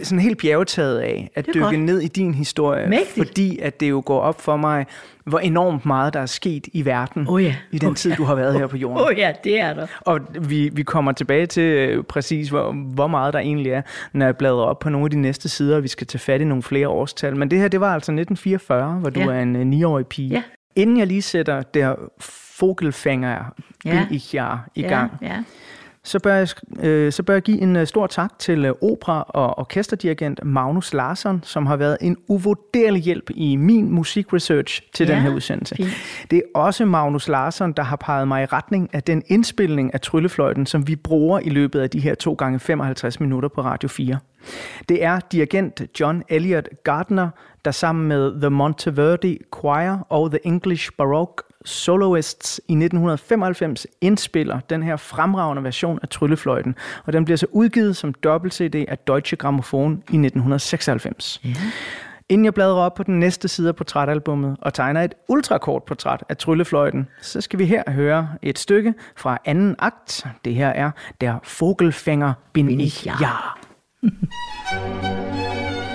[0.02, 1.78] sådan helt bjergtaget af at Det dykke godt.
[1.80, 3.26] ned i din historie, Mægtigt.
[3.28, 4.86] fordi at det jo går op for mig,
[5.26, 7.54] hvor enormt meget der er sket i verden Åh ja.
[7.72, 8.16] i den Åh tid, ja.
[8.16, 8.98] du har været her på jorden.
[8.98, 9.86] Åh oh, ja, det er der.
[10.00, 14.26] Og vi, vi kommer tilbage til øh, præcis, hvor, hvor meget der egentlig er, når
[14.26, 16.44] jeg bladrer op på nogle af de næste sider, og vi skal tage fat i
[16.44, 17.36] nogle flere årstal.
[17.36, 19.26] Men det her, det var altså 1944, hvor du Ja.
[19.26, 20.30] er en øh, 9-årig pige.
[20.30, 20.42] Ja.
[20.76, 21.94] Inden jeg lige sætter der
[22.60, 23.28] Vogelfænger
[23.84, 23.94] Ja.
[23.94, 24.06] ja.
[24.10, 25.42] i, jer i gang, Ja, ja.
[26.06, 26.48] Så bør jeg,
[26.82, 30.94] øh, så bør jeg give en øh, stor tak til øh, opera- og orkesterdirigent Magnus
[30.94, 35.76] Larsson, som har været en uvurderlig hjælp i min musikresearch til Ja, den her udsendelse.
[35.76, 35.90] fint.
[36.30, 40.00] Det er også Magnus Larsson, der har peget mig i retning af den indspilning af
[40.00, 43.88] Tryllefløjten, som vi bruger i løbet af de her 2 gange 55 minutter på Radio
[43.88, 44.18] 4.
[44.88, 47.28] Det er dirigent John Elliot Gardner,
[47.64, 54.82] der sammen med The Monteverdi Choir og The English Baroque Soloists i 1995 indspiller den
[54.82, 56.74] her fremragende version af Tryllefløjten,
[57.04, 61.40] og den bliver så udgivet som dobbelt-CD af Deutsche Grammophon i 1996.
[61.44, 61.50] Ja.
[62.28, 66.24] Inden jeg bladrer op på den næste side af portrætalbummet og tegner et ultrakort portræt
[66.28, 70.26] af Tryllefløjten, så skal vi her høre et stykke fra anden akt.
[70.44, 73.12] Det her er Der Vogelfänger bin, Bin ich ja.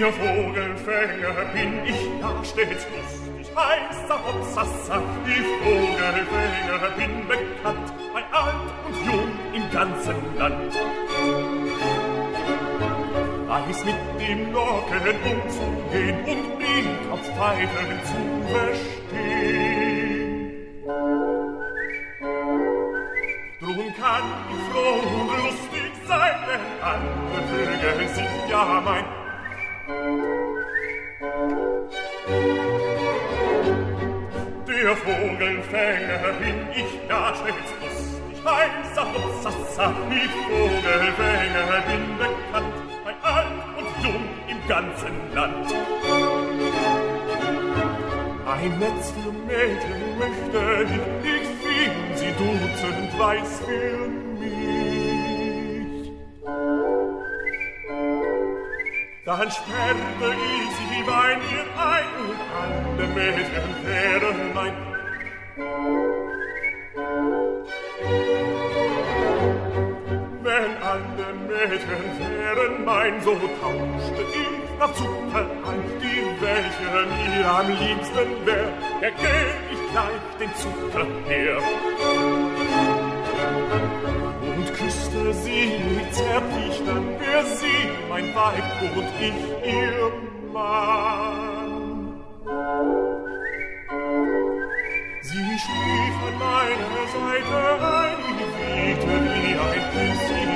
[0.00, 4.96] Der Vogelfänger bin ich ja stets lustig, heißer Hopsassa.
[5.26, 10.72] Die Vogelfänger bin bekannt, bei alt und jung im ganzen Land.
[13.46, 18.20] Weiß mit dem Locken umzugehen und blind auf Pfeifen zu
[18.54, 19.70] verstehen.
[23.60, 29.19] Drum kann ich froh und lustig sein, denn andere Vögel sind ja mein
[34.66, 39.92] Der Vogelfänger bin ich ja stets lustig, heißer Hopsassa.
[40.10, 42.74] Ich Vogelfänger bin bekannt,
[43.04, 45.74] bei alt und jung im ganzen Land.
[48.46, 54.29] Ein Netz für Mädchen möchte ich, ich fing sie dutzend weiß für
[59.30, 64.72] dann sperrte ich sie bei mir ein und alle Mädchen wären mein.
[70.42, 77.68] Wenn alle Mädchen wären mein, so tauschte ich nach Zucker an, die welche mir am
[77.68, 82.39] liebsten wär, der gäb ich gleich den Zucker her.
[85.30, 85.70] Küsste sie
[86.10, 88.64] zärtlich, dann wär sie mein Weib
[88.96, 89.40] und ich
[89.72, 90.12] ihr
[90.52, 92.20] Mann.
[95.22, 98.18] Sie schlief an meiner Seite ein,
[98.58, 100.50] wiegte wie ein Küsschen.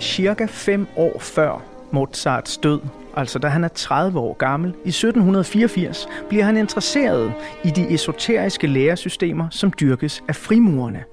[0.00, 2.80] Cirka fem år før Mozarts død,
[3.16, 7.32] altså da han er 30 år gammel, i 1784 bliver han interesseret
[7.64, 11.04] i de esoteriske læresystemer, som dyrkes af frimurerne.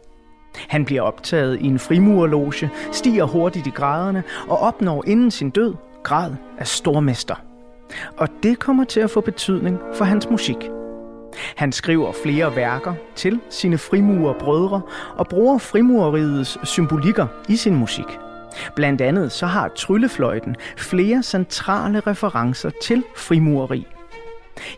[0.67, 5.75] Han bliver optaget i en frimurerloge, stiger hurtigt i graderne og opnår inden sin død
[6.03, 7.35] grad af stormester.
[8.17, 10.69] Og det kommer til at få betydning for hans musik.
[11.55, 14.81] Han skriver flere værker til sine frimurerbrødre
[15.15, 18.19] og bruger frimureriets symbolikker i sin musik.
[18.75, 23.87] Blandt andet så har tryllefløjten flere centrale referencer til frimureri.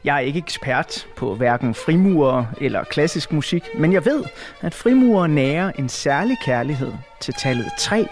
[0.04, 4.24] Jeg er ikke ekspert på hverken frimurer eller klassisk musik, men jeg ved,
[4.62, 8.08] at frimurer nærer en særlig kærlighed til tallet 3,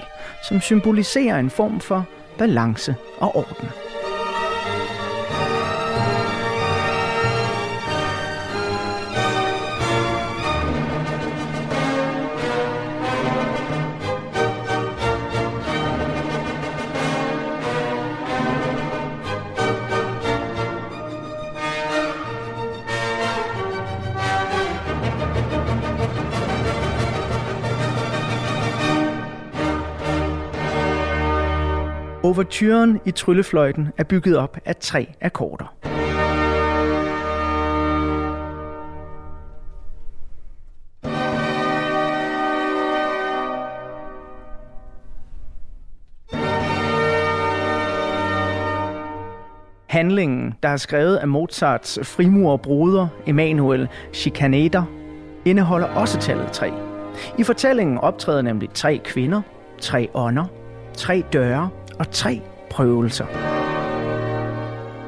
[0.48, 2.06] som symboliserer en form for
[2.38, 3.89] balance og orden.
[32.30, 35.74] Overturen i tryllefløjten er bygget op af tre akkorder.
[49.88, 54.84] Handlingen, der er skrevet af Mozarts frimurerbruder Emanuel Schikaneder,
[55.46, 56.72] indeholder også tallet 3.
[57.38, 59.42] I fortællingen optræder nemlig tre kvinder,
[59.82, 60.46] tre ånder,
[60.94, 63.26] tre døre og tre prøvelser.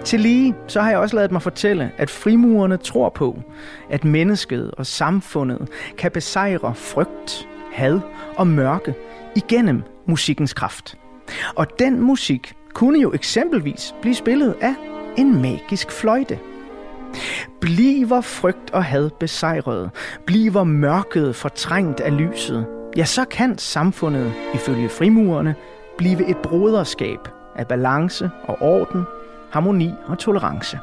[0.03, 3.41] Til lige så har jeg også lavet mig fortælle, at frimurerne tror på,
[3.89, 7.99] at mennesket og samfundet kan besejre frygt, had
[8.37, 8.93] og mørke
[9.35, 10.97] igennem musikkens kraft.
[11.55, 14.75] Og den musik kunne jo eksempelvis blive spillet af
[15.17, 16.39] en magisk fløjte.
[17.61, 19.89] Bliver frygt og had besejret,
[20.25, 22.65] bliver mørket fortrængt af lyset,
[22.97, 25.55] ja, så kan samfundet, ifølge frimurerne,
[25.97, 27.19] blive et broderskab
[27.55, 29.03] af balance og orden,
[29.51, 30.79] harmoni og tolerance.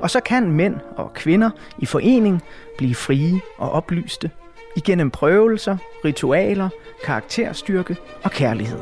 [0.00, 2.42] Og så kan mænd og kvinder i forening
[2.78, 4.30] blive frie og oplyste
[4.76, 6.68] igennem prøvelser, ritualer,
[7.04, 8.78] karakterstyrke og kærlighed.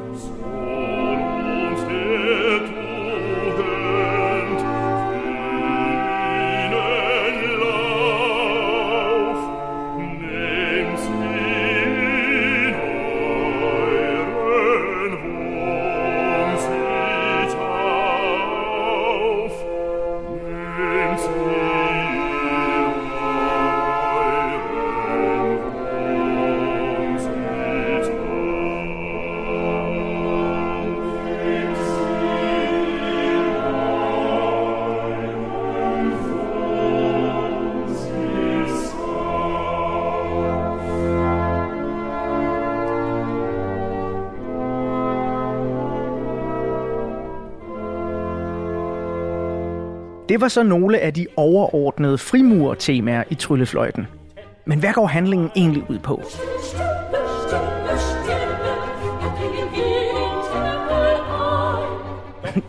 [50.40, 54.06] Det var så nogle af de overordnede frimur-temaer i Tryllefløjten.
[54.64, 56.22] Men hvad går handlingen egentlig ud på?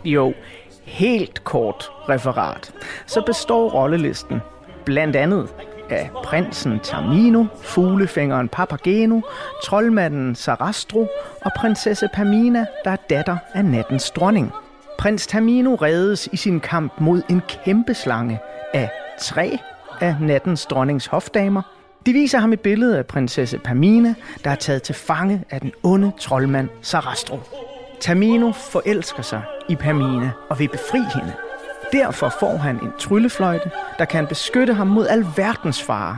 [0.16, 0.34] jo,
[0.84, 2.74] helt kort referat,
[3.06, 4.42] så består rollelisten
[4.86, 5.50] blandt andet
[5.90, 9.22] af prinsen Tamino, fuglefængeren Papageno,
[9.64, 11.08] troldmanden Sarastro
[11.42, 14.52] og prinsesse Pamina, der er datter af nattens dronning.
[15.02, 18.40] Prins Tamino reddes i sin kamp mod en kæmpe slange
[18.74, 18.90] af
[19.20, 19.58] tre
[20.02, 21.62] af nattens dronnings hofdamer.
[22.06, 25.72] De viser ham et billede af prinsesse Pamina, der er taget til fange af den
[25.84, 27.40] onde troldmand Sarastro.
[28.00, 31.34] Tamino forelsker sig i Pamina og vil befri hende.
[31.92, 36.18] Derfor får han en tryllefløjte, der kan beskytte ham mod alverdens farer.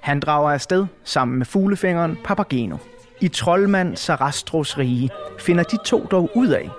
[0.00, 2.76] Han drager afsted sammen med fuglefingeren Papageno.
[3.20, 6.70] I troldmand Sarastros rige finder de to dog ud af,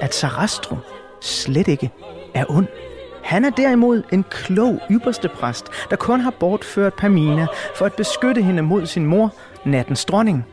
[0.00, 0.76] at Sarastro
[1.20, 1.90] slet ikke
[2.34, 2.66] er ond.
[3.22, 8.42] Han er derimod en klog ypperste præst, der kun har bortført Pamina for at beskytte
[8.42, 9.34] hende mod sin mor,
[9.64, 10.44] nattens dronning.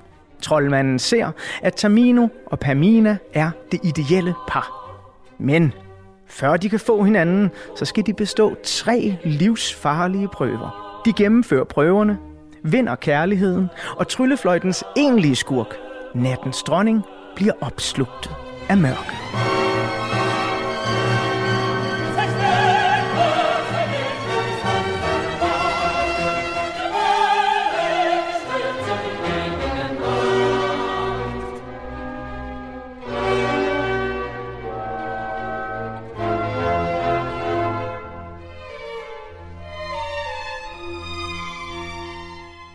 [0.41, 1.31] Troldmanden ser,
[1.61, 4.91] at Tamino og Pamina er det ideelle par.
[5.39, 5.73] Men
[6.27, 11.01] før de kan få hinanden, så skal de bestå tre livsfarlige prøver.
[11.05, 12.17] De gennemfører prøverne,
[12.63, 15.75] vinder kærligheden, og tryllefløjtens egentlige skurk,
[16.15, 17.01] nattens dronning,
[17.35, 19.15] bliver opslugt af mørke.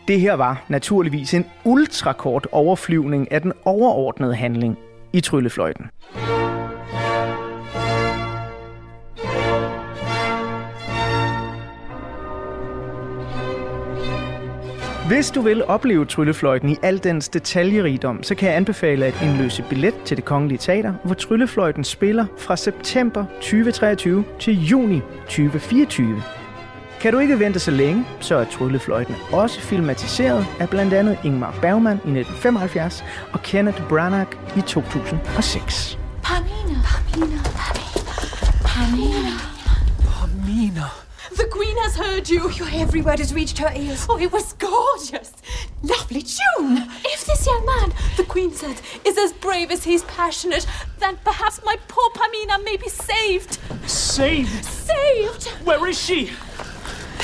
[0.08, 4.78] Det her var naturligvis en ultrakort overflyvning af den overordnede handling
[5.12, 5.86] i Tryllefløjten.
[15.10, 19.64] Hvis du vil opleve Tryllefløjten i al dens detaljerigdom, så kan jeg anbefale at indløse
[19.68, 26.22] billet til det Kongelige Teater, hvor Tryllefløjten spiller fra september 2023 til juni 2024.
[27.00, 31.58] Kan du ikke vente så længe, så er Tryllefløjten også filmatiseret af blandt andet Ingmar
[31.62, 35.98] Bergman i 1975 og Kenneth Branagh i 2006.
[36.22, 36.80] Pamina.
[37.12, 37.38] Pamina.
[38.64, 39.34] Pamina.
[40.08, 40.84] Pamina.
[41.40, 42.50] The Queen has heard you.
[42.58, 44.06] Your every word has reached her ears.
[44.10, 45.30] Oh, it was gorgeous.
[45.82, 46.76] Lovely tune.
[47.14, 48.76] If this young man, the Queen said,
[49.08, 50.66] is as brave as he's passionate,
[50.98, 53.58] then perhaps my poor Pamina may be saved.
[53.86, 54.64] Saved?
[54.64, 55.44] Saved?
[55.64, 56.30] Where is she?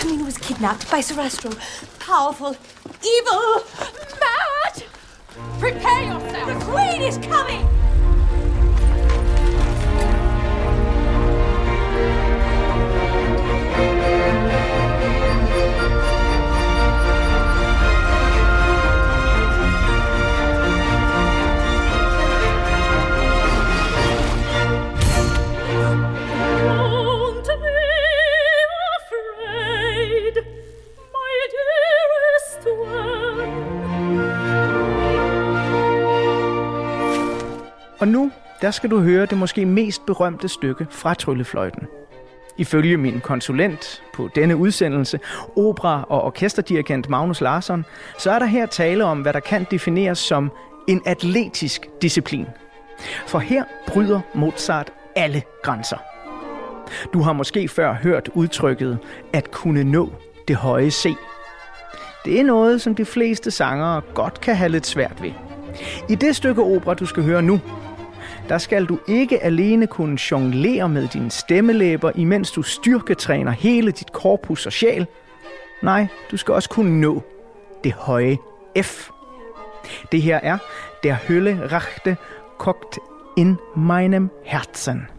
[0.06, 1.50] Pamina was kidnapped by Sarastro.
[1.98, 2.56] Powerful,
[3.04, 3.64] evil,
[4.20, 4.84] mad.
[5.58, 6.46] Prepare yourself.
[6.46, 7.85] The Queen is coming.
[37.98, 38.30] Og nu,
[38.62, 41.86] der skal du høre det måske mest berømte stykke fra Tryllefløjten.
[42.58, 45.20] Ifølge min konsulent på denne udsendelse,
[45.56, 47.84] opera- og orkesterdirigent Magnus Larsson,
[48.18, 50.50] så er der her tale om, hvad der kan defineres som
[50.88, 52.46] en atletisk disciplin.
[53.26, 55.96] For her bryder Mozart alle grænser.
[57.12, 58.98] Du har måske før hørt udtrykket
[59.32, 60.12] at kunne nå
[60.48, 61.14] det høje C.
[62.24, 65.32] Det er noget, som de fleste sangere godt kan have lidt svært ved.
[66.08, 67.60] I det stykke opera, du skal høre nu,
[68.48, 74.12] der skal du ikke alene kunne jonglere med dine stemmelæber, imens du styrketræner hele dit
[74.12, 75.06] korpus og sjæl.
[75.82, 77.22] Nej, du skal også kunne nå
[77.84, 78.38] det høje
[78.82, 79.10] F.
[80.12, 80.58] Det her er
[81.02, 82.16] Der Hölle Rachte
[82.58, 82.98] kogt
[83.36, 85.15] in meinem Herzen.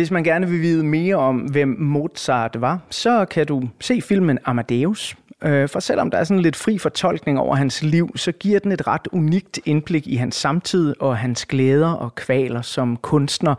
[0.00, 4.38] Hvis man gerne vil vide mere om, hvem Mozart var, så kan du se filmen
[4.44, 5.16] Amadeus.
[5.44, 8.72] Øh, for selvom der er sådan lidt fri fortolkning over hans liv, så giver den
[8.72, 13.54] et ret unikt indblik i hans samtid og hans glæder og kvaler som kunstner.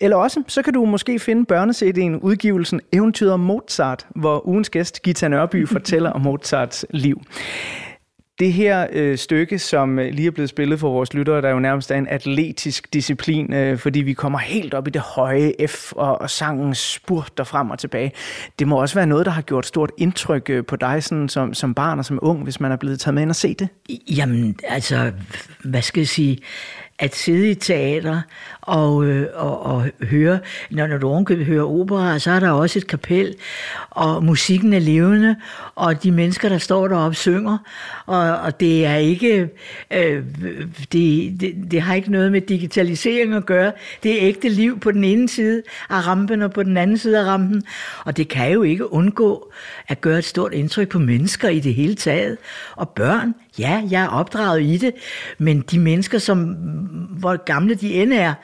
[0.00, 5.02] Eller også, så kan du måske finde børnesedien udgivelsen Eventyret om Mozart, hvor ugens gæst
[5.02, 7.22] Gita Nørby fortæller om Mozarts liv.
[8.40, 11.52] Det her øh, stykke, som øh, lige er blevet spillet for vores lyttere, der er
[11.52, 15.52] jo nærmest er en atletisk disciplin, øh, fordi vi kommer helt op i det høje
[15.68, 18.12] F, og, og sangen spurter frem og tilbage.
[18.58, 21.54] Det må også være noget, der har gjort stort indtryk øh, på dig sådan, som,
[21.54, 23.68] som barn og som ung, hvis man er blevet taget med ind og se det.
[24.16, 25.12] Jamen, altså,
[25.64, 26.38] hvad skal jeg sige?
[26.98, 28.20] At sidde i teater
[28.68, 30.38] og, øh, og, og høre,
[30.70, 33.34] når, når du ovenkøbet hører opera, så er der også et kapel,
[33.90, 35.36] og musikken er levende,
[35.74, 37.58] og de mennesker, der står deroppe, synger,
[38.06, 39.48] og, og det er ikke,
[39.90, 40.24] øh,
[40.92, 43.72] det, det, det har ikke noget med digitalisering at gøre.
[44.02, 47.18] Det er ægte liv på den ene side af rampen, og på den anden side
[47.18, 47.62] af rampen,
[48.04, 49.52] og det kan jo ikke undgå
[49.88, 52.38] at gøre et stort indtryk på mennesker i det hele taget,
[52.76, 54.94] og børn, ja, jeg er opdraget i det,
[55.38, 56.44] men de mennesker, som,
[57.18, 58.34] hvor gamle de end er,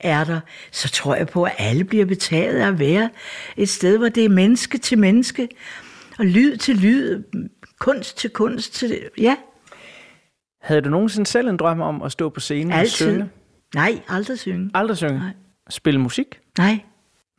[0.00, 0.40] er der,
[0.72, 3.10] så tror jeg på, at alle bliver betaget af at være
[3.56, 5.48] et sted, hvor det er menneske til menneske,
[6.18, 7.22] og lyd til lyd,
[7.78, 9.36] kunst til kunst, til, ja,
[10.62, 12.90] Havde du nogensinde selv en drøm om at stå på scenen og altid.
[13.06, 13.28] synge?
[13.74, 14.70] Nej, aldrig synge.
[14.74, 15.18] Aldrig synge?
[15.18, 15.32] Nej.
[15.70, 16.26] Spille musik?
[16.58, 16.78] Nej,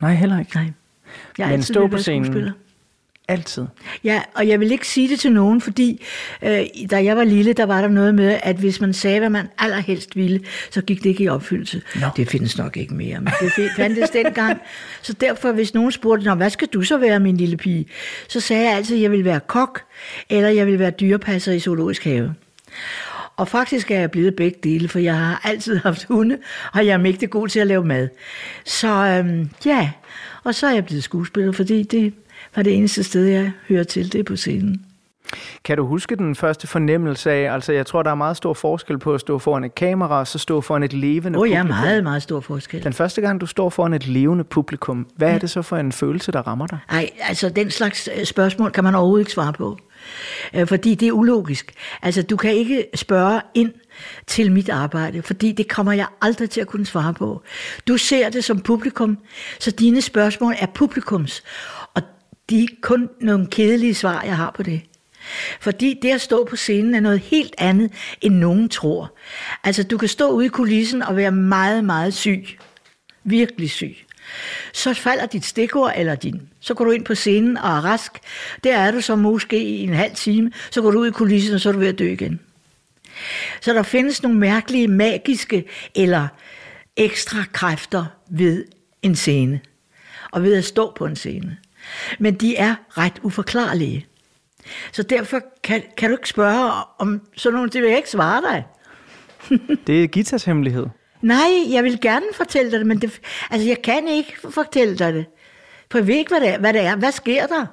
[0.02, 0.54] Nej, heller ikke.
[0.54, 0.72] nej.
[1.38, 2.50] Jeg Men stå på scenen.
[3.30, 3.66] Altid.
[4.04, 6.04] Ja, og jeg vil ikke sige det til nogen, fordi
[6.42, 6.60] øh,
[6.90, 9.48] da jeg var lille, der var der noget med, at hvis man sagde, hvad man
[9.58, 11.82] allerhelst ville, så gik det ikke i opfyldelse.
[12.00, 12.06] Nå.
[12.16, 14.60] Det findes nok ikke mere, men det fandtes dengang.
[15.02, 17.86] Så derfor, hvis nogen spurgte, Nå, hvad skal du så være, min lille pige?
[18.28, 19.82] Så sagde jeg altid, at jeg vil være kok,
[20.30, 22.34] eller jeg vil være dyrepasser i zoologisk have.
[23.36, 26.38] Og faktisk er jeg blevet begge dele, for jeg har altid haft hunde,
[26.74, 28.08] og jeg er mægtig god til at lave mad.
[28.64, 29.90] Så øhm, ja,
[30.44, 32.14] og så er jeg blevet skuespiller, fordi det
[32.56, 34.84] var det eneste sted, jeg hører til, det er på scenen.
[35.64, 38.98] Kan du huske den første fornemmelse af, altså jeg tror, der er meget stor forskel
[38.98, 41.62] på at stå foran et kamera, og så stå foran et levende Åh, oh, ja,
[41.62, 41.80] publikum.
[41.84, 42.84] meget, meget stor forskel.
[42.84, 45.92] Den første gang, du står foran et levende publikum, hvad er det så for en
[45.92, 46.78] følelse, der rammer dig?
[46.90, 49.78] Ej, altså den slags øh, spørgsmål kan man overhovedet ikke svare på.
[50.54, 51.72] Øh, Fordi det er ulogisk.
[52.02, 53.72] Altså, du kan ikke spørge ind
[54.26, 57.42] til mit arbejde, fordi det kommer jeg aldrig til at kunne svare på.
[57.88, 59.18] Du ser det som publikum,
[59.60, 61.42] så dine spørgsmål er publikums.
[62.50, 64.80] De er kun nogle kedelige svar, jeg har på det.
[65.60, 69.14] Fordi det at stå på scenen er noget helt andet, end nogen tror.
[69.64, 72.46] Altså, du kan stå ude i kulissen og være meget, meget syg.
[73.24, 73.96] Virkelig syg.
[74.72, 78.12] Så falder dit stikord, eller din, så går du ind på scenen og er rask.
[78.64, 81.54] Der er du så måske i en halv time, så går du ud i kulissen,
[81.54, 82.40] og så er du ved at dø igen.
[83.60, 86.28] Så der findes nogle mærkelige, magiske eller
[86.96, 88.64] ekstra kræfter ved
[89.02, 89.60] en scene,
[90.30, 91.56] og ved at stå på en scene.
[92.18, 94.06] Men de er ret uforklarlige.
[94.92, 98.42] Så derfor kan, kan du ikke spørge om sådan nogle, det vil jeg ikke svare
[98.42, 98.64] dig.
[99.86, 100.86] Det er Gitas hemmelighed.
[101.22, 103.20] Nej, jeg vil gerne fortælle dig det, men det,
[103.50, 105.26] altså, jeg kan ikke fortælle dig det.
[105.90, 106.96] For jeg ved ikke, hvad det, er, hvad det er.
[106.96, 107.66] Hvad sker der?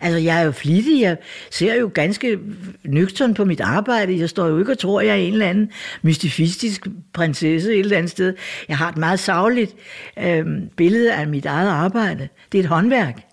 [0.00, 1.00] Altså, jeg er jo flittig.
[1.00, 1.16] Jeg
[1.50, 2.38] ser jo ganske
[2.84, 4.18] nøgtern på mit arbejde.
[4.18, 5.70] Jeg står jo ikke og tror, jeg er en eller anden
[6.02, 8.34] mystifistisk prinsesse et eller andet sted.
[8.68, 9.74] Jeg har et meget savligt
[10.18, 10.46] øh,
[10.76, 12.28] billede af mit eget arbejde.
[12.52, 13.31] Det er et håndværk.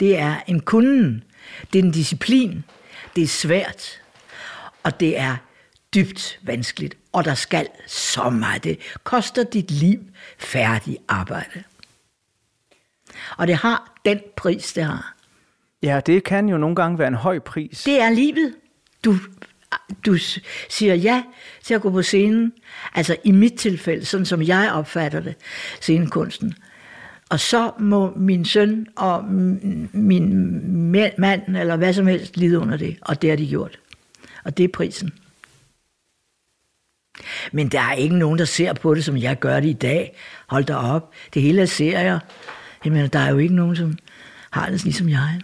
[0.00, 1.24] Det er en kunden.
[1.72, 2.64] Det er en disciplin.
[3.16, 4.00] Det er svært.
[4.82, 5.36] Og det er
[5.94, 6.96] dybt vanskeligt.
[7.12, 8.64] Og der skal så meget.
[8.64, 10.00] Det koster dit liv
[10.38, 11.62] færdig arbejde.
[13.36, 15.16] Og det har den pris, det har.
[15.82, 17.82] Ja, det kan jo nogle gange være en høj pris.
[17.82, 18.54] Det er livet.
[19.04, 19.16] Du,
[20.06, 20.16] du
[20.68, 21.22] siger ja
[21.62, 22.52] til at gå på scenen.
[22.94, 25.34] Altså i mit tilfælde, sådan som jeg opfatter det,
[25.80, 26.54] scenekunsten.
[27.30, 29.24] Og så må min søn og
[29.92, 32.96] min mand, eller hvad som helst, lide under det.
[33.02, 33.78] Og det har de gjort.
[34.44, 35.12] Og det er prisen.
[37.52, 40.16] Men der er ikke nogen, der ser på det, som jeg gør det i dag.
[40.46, 41.14] Hold da op.
[41.34, 42.18] Det hele er serier.
[42.84, 43.98] Jamen, der er jo ikke nogen, som
[44.50, 45.40] har det ligesom jeg.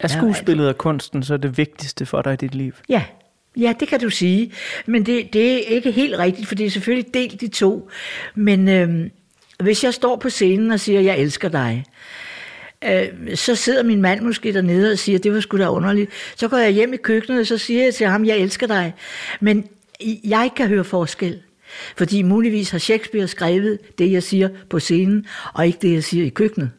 [0.00, 2.72] Er skuespillet og kunsten så det vigtigste for dig i dit liv?
[2.88, 3.04] Ja,
[3.56, 4.52] ja det kan du sige.
[4.86, 7.90] Men det, det er ikke helt rigtigt, for det er selvfølgelig delt i to.
[8.34, 9.10] Men øhm,
[9.62, 11.84] hvis jeg står på scenen og siger, jeg elsker dig,
[12.84, 16.10] øh, så sidder min mand måske dernede og siger, det var sgu da underligt.
[16.36, 18.94] Så går jeg hjem i køkkenet, og så siger jeg til ham, jeg elsker dig.
[19.40, 19.68] Men
[20.24, 21.40] jeg kan høre forskel.
[21.96, 26.24] Fordi muligvis har Shakespeare skrevet det, jeg siger på scenen, og ikke det, jeg siger
[26.24, 26.70] i køkkenet.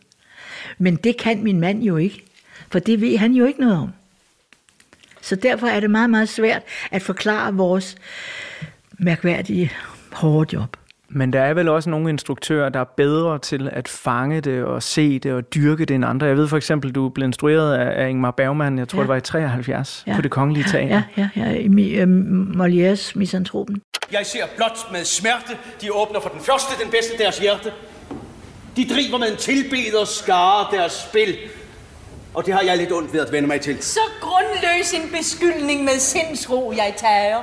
[0.78, 2.24] Men det kan min mand jo ikke,
[2.72, 3.90] for det ved han jo ikke noget om.
[5.22, 6.62] Så derfor er det meget, meget svært
[6.92, 7.96] at forklare vores
[9.00, 9.72] mærkværdige
[10.12, 10.78] hårde job.
[11.10, 14.84] Men der er vel også nogle instruktører, der er bedre til at fange det og
[14.84, 16.28] se det og dyrke det end andre.
[16.28, 19.02] Jeg ved for eksempel, du blev instrueret af, Ingmar Bergman, jeg tror Ja.
[19.02, 20.16] det var i 73, Ja.
[20.16, 21.02] på det kongelige teater.
[21.18, 21.52] Ja, ja, ja.
[21.54, 22.08] I Mi- øh,
[22.56, 23.82] Molières Misantropen.
[24.12, 27.72] Jeg ser blot med smerte, de åbner for den første, den bedste deres hjerte.
[28.78, 31.36] De driver med en tilbeder skare deres spil.
[32.34, 33.78] Og det har jeg lidt ondt ved at vende mig til.
[33.84, 37.38] Så grundløs en beskyldning med sindsro, jeg tager.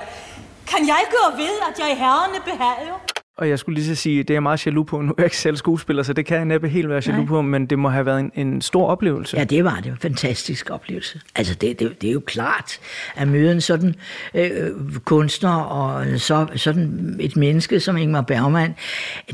[0.67, 3.01] Kan jeg gøre ved, at jeg herrene behager?
[3.37, 5.01] Og jeg skulle lige så sige, det er jeg meget jaloux på.
[5.01, 7.43] Nu er jeg ikke selv skuespiller, så det kan jeg næppe helt være jaloux på,
[7.43, 9.37] men det må have været en, en stor oplevelse.
[9.37, 9.87] Ja, det var det.
[9.87, 11.21] var en fantastisk oplevelse.
[11.37, 12.79] Altså, det, det, det er jo klart
[13.17, 13.95] at møde en sådan
[14.35, 14.71] øh,
[15.05, 18.75] kunstner og så, sådan et menneske som Ingmar Bergman.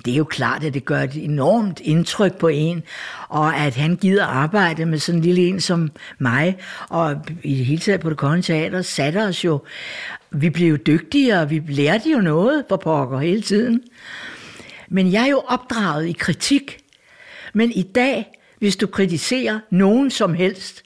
[0.05, 2.83] Det er jo klart, at det gør et enormt indtryk på en,
[3.31, 6.59] og at han gider arbejde med sådan en lille en som mig,
[6.89, 9.63] og i det hele taget på det kongelige teater satte os jo,
[10.31, 13.83] vi blev jo dygtigere, vi lærte jo noget på pokker hele tiden.
[14.89, 16.79] Men jeg er jo opdraget i kritik.
[17.55, 18.27] Men i dag,
[18.59, 20.83] hvis du kritiserer nogen som helst,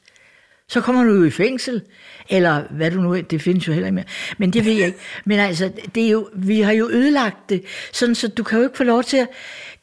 [0.68, 1.82] så kommer du jo i fængsel.
[2.30, 4.04] Eller hvad du nu, det findes jo heller ikke mere.
[4.38, 4.98] Men det ved jeg ikke.
[5.24, 8.64] Men altså, det er jo, vi har jo ødelagt det, sådan så du kan jo
[8.64, 9.28] ikke få lov til at...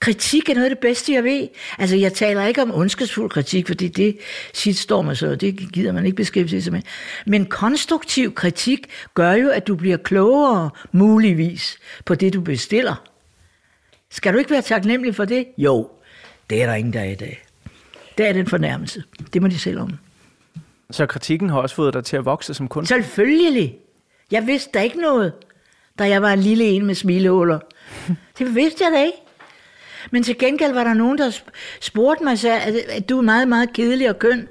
[0.02, 1.48] Kritik er noget af det bedste, jeg ved.
[1.78, 4.18] Altså, jeg taler ikke om ondskabsfuld kritik, fordi det
[4.78, 6.82] står man så, det gider man ikke beskæftige sig med.
[7.26, 12.96] Men konstruktiv kritik gør jo, at du bliver klogere, muligvis, på det, du bestiller.
[14.10, 15.48] Skal du ikke være taknemmelig for det?
[15.58, 15.90] Jo,
[16.50, 17.44] det er der ingen, der er i dag.
[18.18, 19.04] Det er den fornærmelse.
[19.34, 19.98] Det må de selv om.
[20.92, 22.98] Så kritikken har også fået dig til at vokse som kunstner?
[22.98, 23.78] Selvfølgelig.
[24.32, 25.34] Jeg vidste da ikke noget,
[26.00, 27.60] da jeg var en lille en med smilehuller.
[28.40, 29.18] Det vidste jeg da ikke.
[30.12, 31.42] Men til gengæld var der nogen, der
[31.80, 34.48] spurgte mig, så, at du er meget, meget kedelig og køn.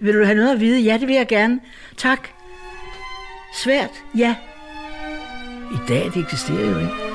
[0.00, 0.80] Vil du have noget at vide?
[0.80, 1.60] Ja, det vil jeg gerne.
[1.96, 2.28] Tak.
[3.54, 3.90] Svært?
[4.18, 4.36] Ja.
[5.72, 7.13] I dag, det eksisterer jo ikke.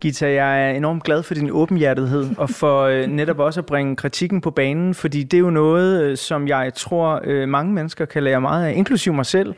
[0.00, 3.96] Gita, jeg er enormt glad for din åbenhjertethed, og for øh, netop også at bringe
[3.96, 8.04] kritikken på banen, fordi det er jo noget, øh, som jeg tror, øh, mange mennesker
[8.04, 9.54] kan lære meget af, inklusive mig selv.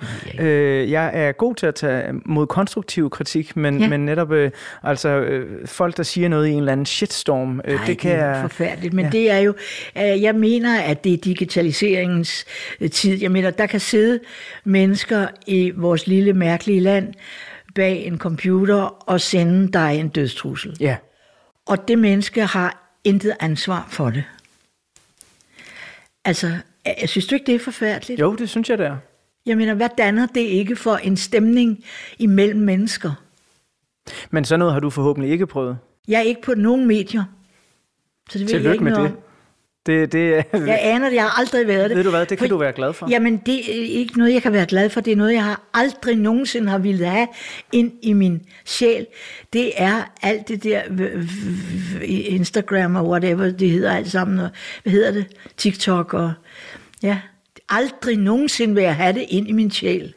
[0.91, 3.89] Jeg er god til at tage mod konstruktiv kritik, men, Ja.
[3.89, 4.33] men netop
[4.83, 8.41] altså, folk, der siger noget i en eller anden shitstorm, Nej, det kan det er
[8.43, 9.11] forfærdeligt, men Ja.
[9.11, 9.55] det er jo,
[9.97, 12.45] jeg mener, at det er digitaliseringens
[12.93, 13.19] tid.
[13.23, 14.21] Jeg mener, der kan sidde
[14.65, 17.15] mennesker i vores lille mærkelige land
[17.75, 20.77] bag en computer og sende dig en dødstrussel.
[20.81, 20.97] Ja.
[21.67, 24.25] Og det menneske har intet ansvar for det.
[26.25, 26.53] Altså,
[27.01, 28.21] jeg synes du ikke, det er forfærdeligt?
[28.21, 28.97] Jo, det synes jeg, det er.
[29.47, 31.85] Jeg mener, hvad danner det ikke for en stemning
[32.19, 33.13] imellem mennesker?
[34.31, 35.79] Men sådan noget har du forhåbentlig ikke prøvet.
[36.09, 37.25] Jeg er ikke på nogen medier.
[38.31, 39.17] Så det ved jeg Tillykke ikke med noget det.
[39.17, 39.23] om.
[39.91, 41.97] Det, det, Jeg aner det, jeg har aldrig været det.
[41.97, 43.11] Ved du hvad, det kan For- du være glad for.
[43.11, 45.01] Jamen, det er ikke noget, jeg kan være glad for.
[45.01, 47.29] Det er noget, jeg har aldrig nogensinde har ville have
[47.73, 49.07] ind i min sjæl.
[49.53, 50.83] Det er alt det der
[52.03, 54.39] Instagram og whatever det hedder alt sammen.
[54.39, 54.49] Og,
[54.83, 55.25] hvad hedder det?
[55.57, 56.33] TikTok og...
[57.03, 57.19] Ja,
[57.69, 60.15] aldrig nogensinde vil jeg have det ind i min sjæl.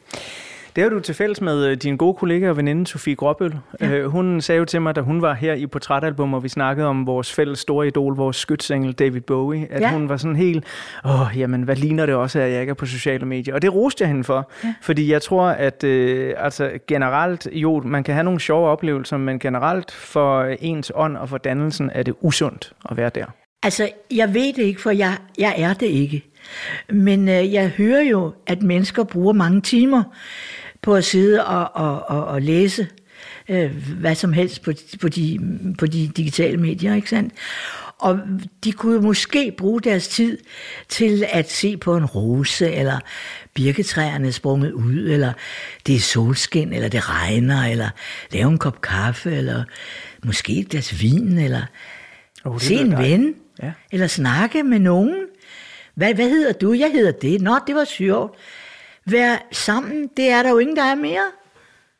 [0.76, 3.54] Det har du til fælles med øh, din gode kollega og veninde Sofie Gråbøl.
[3.80, 4.02] Ja.
[4.06, 7.06] Hun sagde jo til mig, da hun var her i portrætalbum, og vi snakkede om
[7.06, 9.90] vores fælles store idol, vores skytsengel David Bowie, at Ja.
[9.92, 10.64] hun var sådan helt,
[11.04, 13.54] åh, jamen, hvad ligner det også, at jeg ikke er på sociale medier?
[13.54, 14.74] Og det roste jeg hende for, ja.
[14.82, 19.38] fordi jeg tror, at øh, altså, generelt, jo, man kan have nogle sjove oplevelser, men
[19.38, 23.24] generelt for ens ånd og for dannelsen er det usundt at være der.
[23.62, 26.22] Altså, jeg ved det ikke, for jeg, jeg er det ikke.
[26.90, 30.02] Men øh, jeg hører jo, at mennesker bruger mange timer
[30.84, 32.88] på at sidde og, og, og, og læse
[33.48, 33.70] øh,
[34.00, 35.40] hvad som helst på, på, de,
[35.78, 37.34] på de digitale medier, ikke sandt?
[37.98, 38.18] Og
[38.64, 40.38] de kunne måske bruge deres tid
[40.88, 42.98] til at se på en rose, eller
[43.54, 45.32] birketræerne er sprunget ud, eller
[45.86, 47.88] det er solskin, eller det regner, eller
[48.32, 49.64] lave en kop kaffe, eller
[50.24, 51.62] måske et glas vin, eller
[52.44, 53.10] Oh, se en dejligt.
[53.12, 53.72] ven, Ja.
[53.92, 55.14] eller snakke med nogen.
[55.94, 56.72] Hvad, hvad hedder du?
[56.72, 57.40] Jeg hedder det.
[57.40, 58.38] Nå, det var sjovt.
[59.04, 61.30] Vær sammen, det er der jo ingen, der er mere.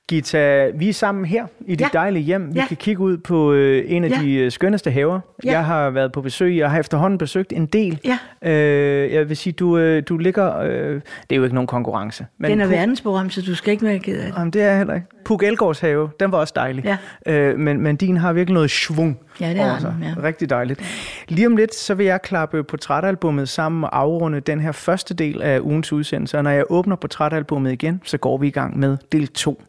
[0.09, 1.87] Gita, vi er sammen her i dit Ja.
[1.93, 2.55] dejlige hjem.
[2.55, 2.67] Vi Ja.
[2.67, 4.15] kan kigge ud på øh, en af Ja.
[4.23, 5.21] de øh, skønneste haver.
[5.45, 5.51] Ja.
[5.53, 6.57] Jeg har været på besøg.
[6.57, 8.01] Jeg har efterhånden besøgt en del.
[8.05, 8.51] Ja.
[8.51, 10.59] Øh, jeg vil sige, du, øh, du ligger...
[10.59, 12.27] Øh, det er jo ikke nogen konkurrence.
[12.39, 14.35] Men den er Puk- så du skal ikke være ked af det.
[14.39, 15.07] Jamen, det er jeg heller ikke.
[15.25, 16.85] Puk Elgårds have, den var også dejlig.
[16.85, 16.97] Ja.
[17.33, 19.95] Øh, men, men din har virkelig noget svung Ja, det over sig.
[19.99, 20.23] den, ja.
[20.23, 20.81] Rigtig dejligt.
[21.29, 25.43] Lige om lidt, så vil jeg klappe portrætalbummet sammen og afrunde den her første del
[25.43, 26.37] af ugens udsendelse.
[26.39, 29.63] Og når jeg åbner portrætalbummet igen, så går vi i gang med del 2.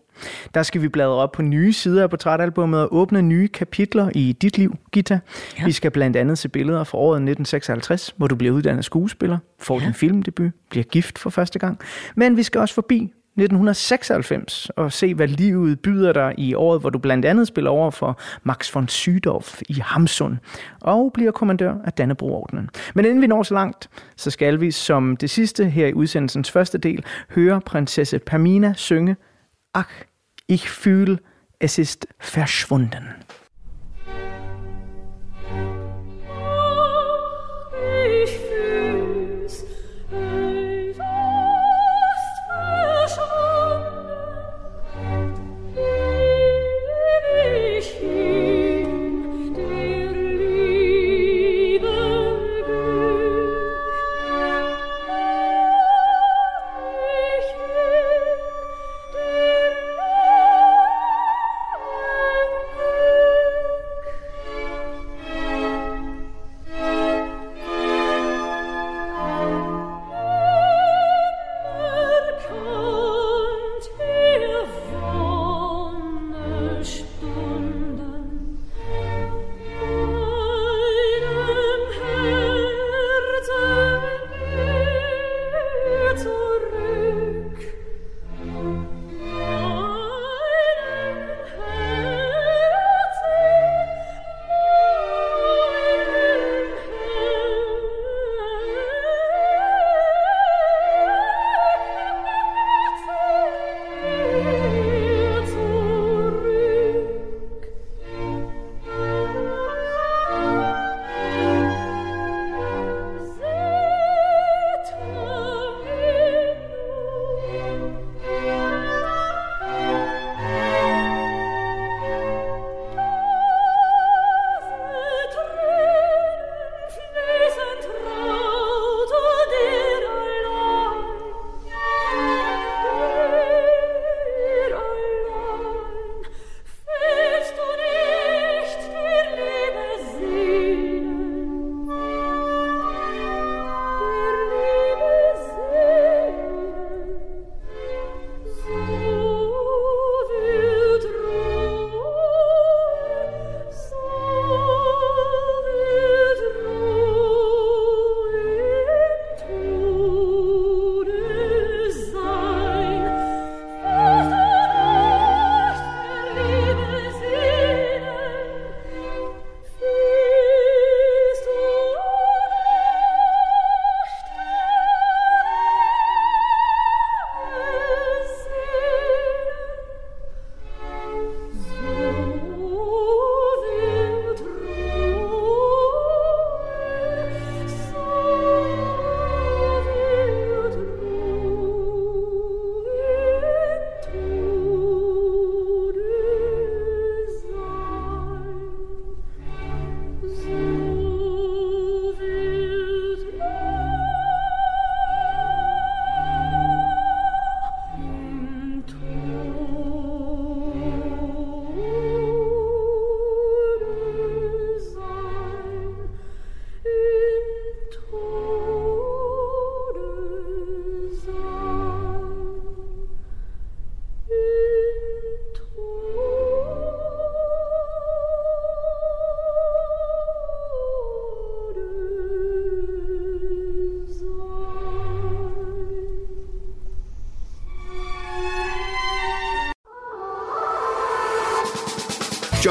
[0.53, 4.31] Der skal vi bladre op på nye sider af portrætalbummet og åbne nye kapitler i
[4.41, 5.19] dit liv, Gita.
[5.59, 5.65] Ja.
[5.65, 9.79] Vi skal blandt andet se billeder fra året 1956, hvor du bliver uddannet skuespiller, får
[9.79, 9.85] ja.
[9.85, 11.79] din filmdebut, bliver gift for første gang.
[12.15, 16.89] Men vi skal også forbi 1996 og se, hvad livet byder dig i året, hvor
[16.89, 20.39] du blandt andet spiller over for Max von Sydow i Hamsun
[20.81, 22.69] og bliver kommandør af Dannebroordenen.
[22.95, 26.51] Men inden vi når så langt, så skal vi som det sidste her i udsendelsens
[26.51, 29.15] første del høre prinsesse Pamina synge
[29.75, 29.89] Ach,
[30.47, 31.21] ich fühl,
[31.59, 33.13] es ist verschwunden.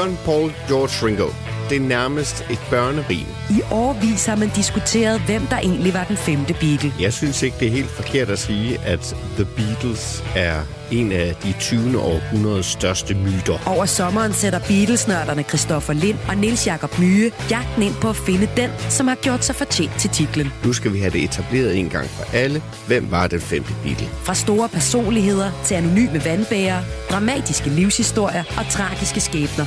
[0.05, 1.27] John Paul George Ringo.
[1.69, 3.27] Det er nærmest et børnerim.
[3.49, 6.93] I årvis har man diskuteret, hvem der egentlig var den femte Beatle.
[6.99, 11.35] Jeg synes ikke, det er helt forkert at sige, at The Beatles er en af
[11.43, 11.99] de 20.
[11.99, 13.57] århundredes største myter.
[13.65, 18.49] Over sommeren sætter Beatles-nørderne Christoffer Lind og Nils Jakob Myge jagten ind på at finde
[18.57, 20.53] den, som har gjort sig fortjent til titlen.
[20.65, 22.63] Nu skal vi have det etableret en gang for alle.
[22.87, 24.07] Hvem var den femte Beatle?
[24.23, 29.65] Fra store personligheder til anonyme vandbærere, dramatiske livshistorier og tragiske skæbner.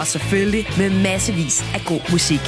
[0.00, 2.44] Og selvfølgelig med massevis af god musik.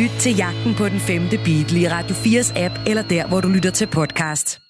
[0.00, 3.48] Lyt til jagten på den femte Beatle i Radio 4's app eller der, hvor du
[3.48, 4.61] lytter til podcast.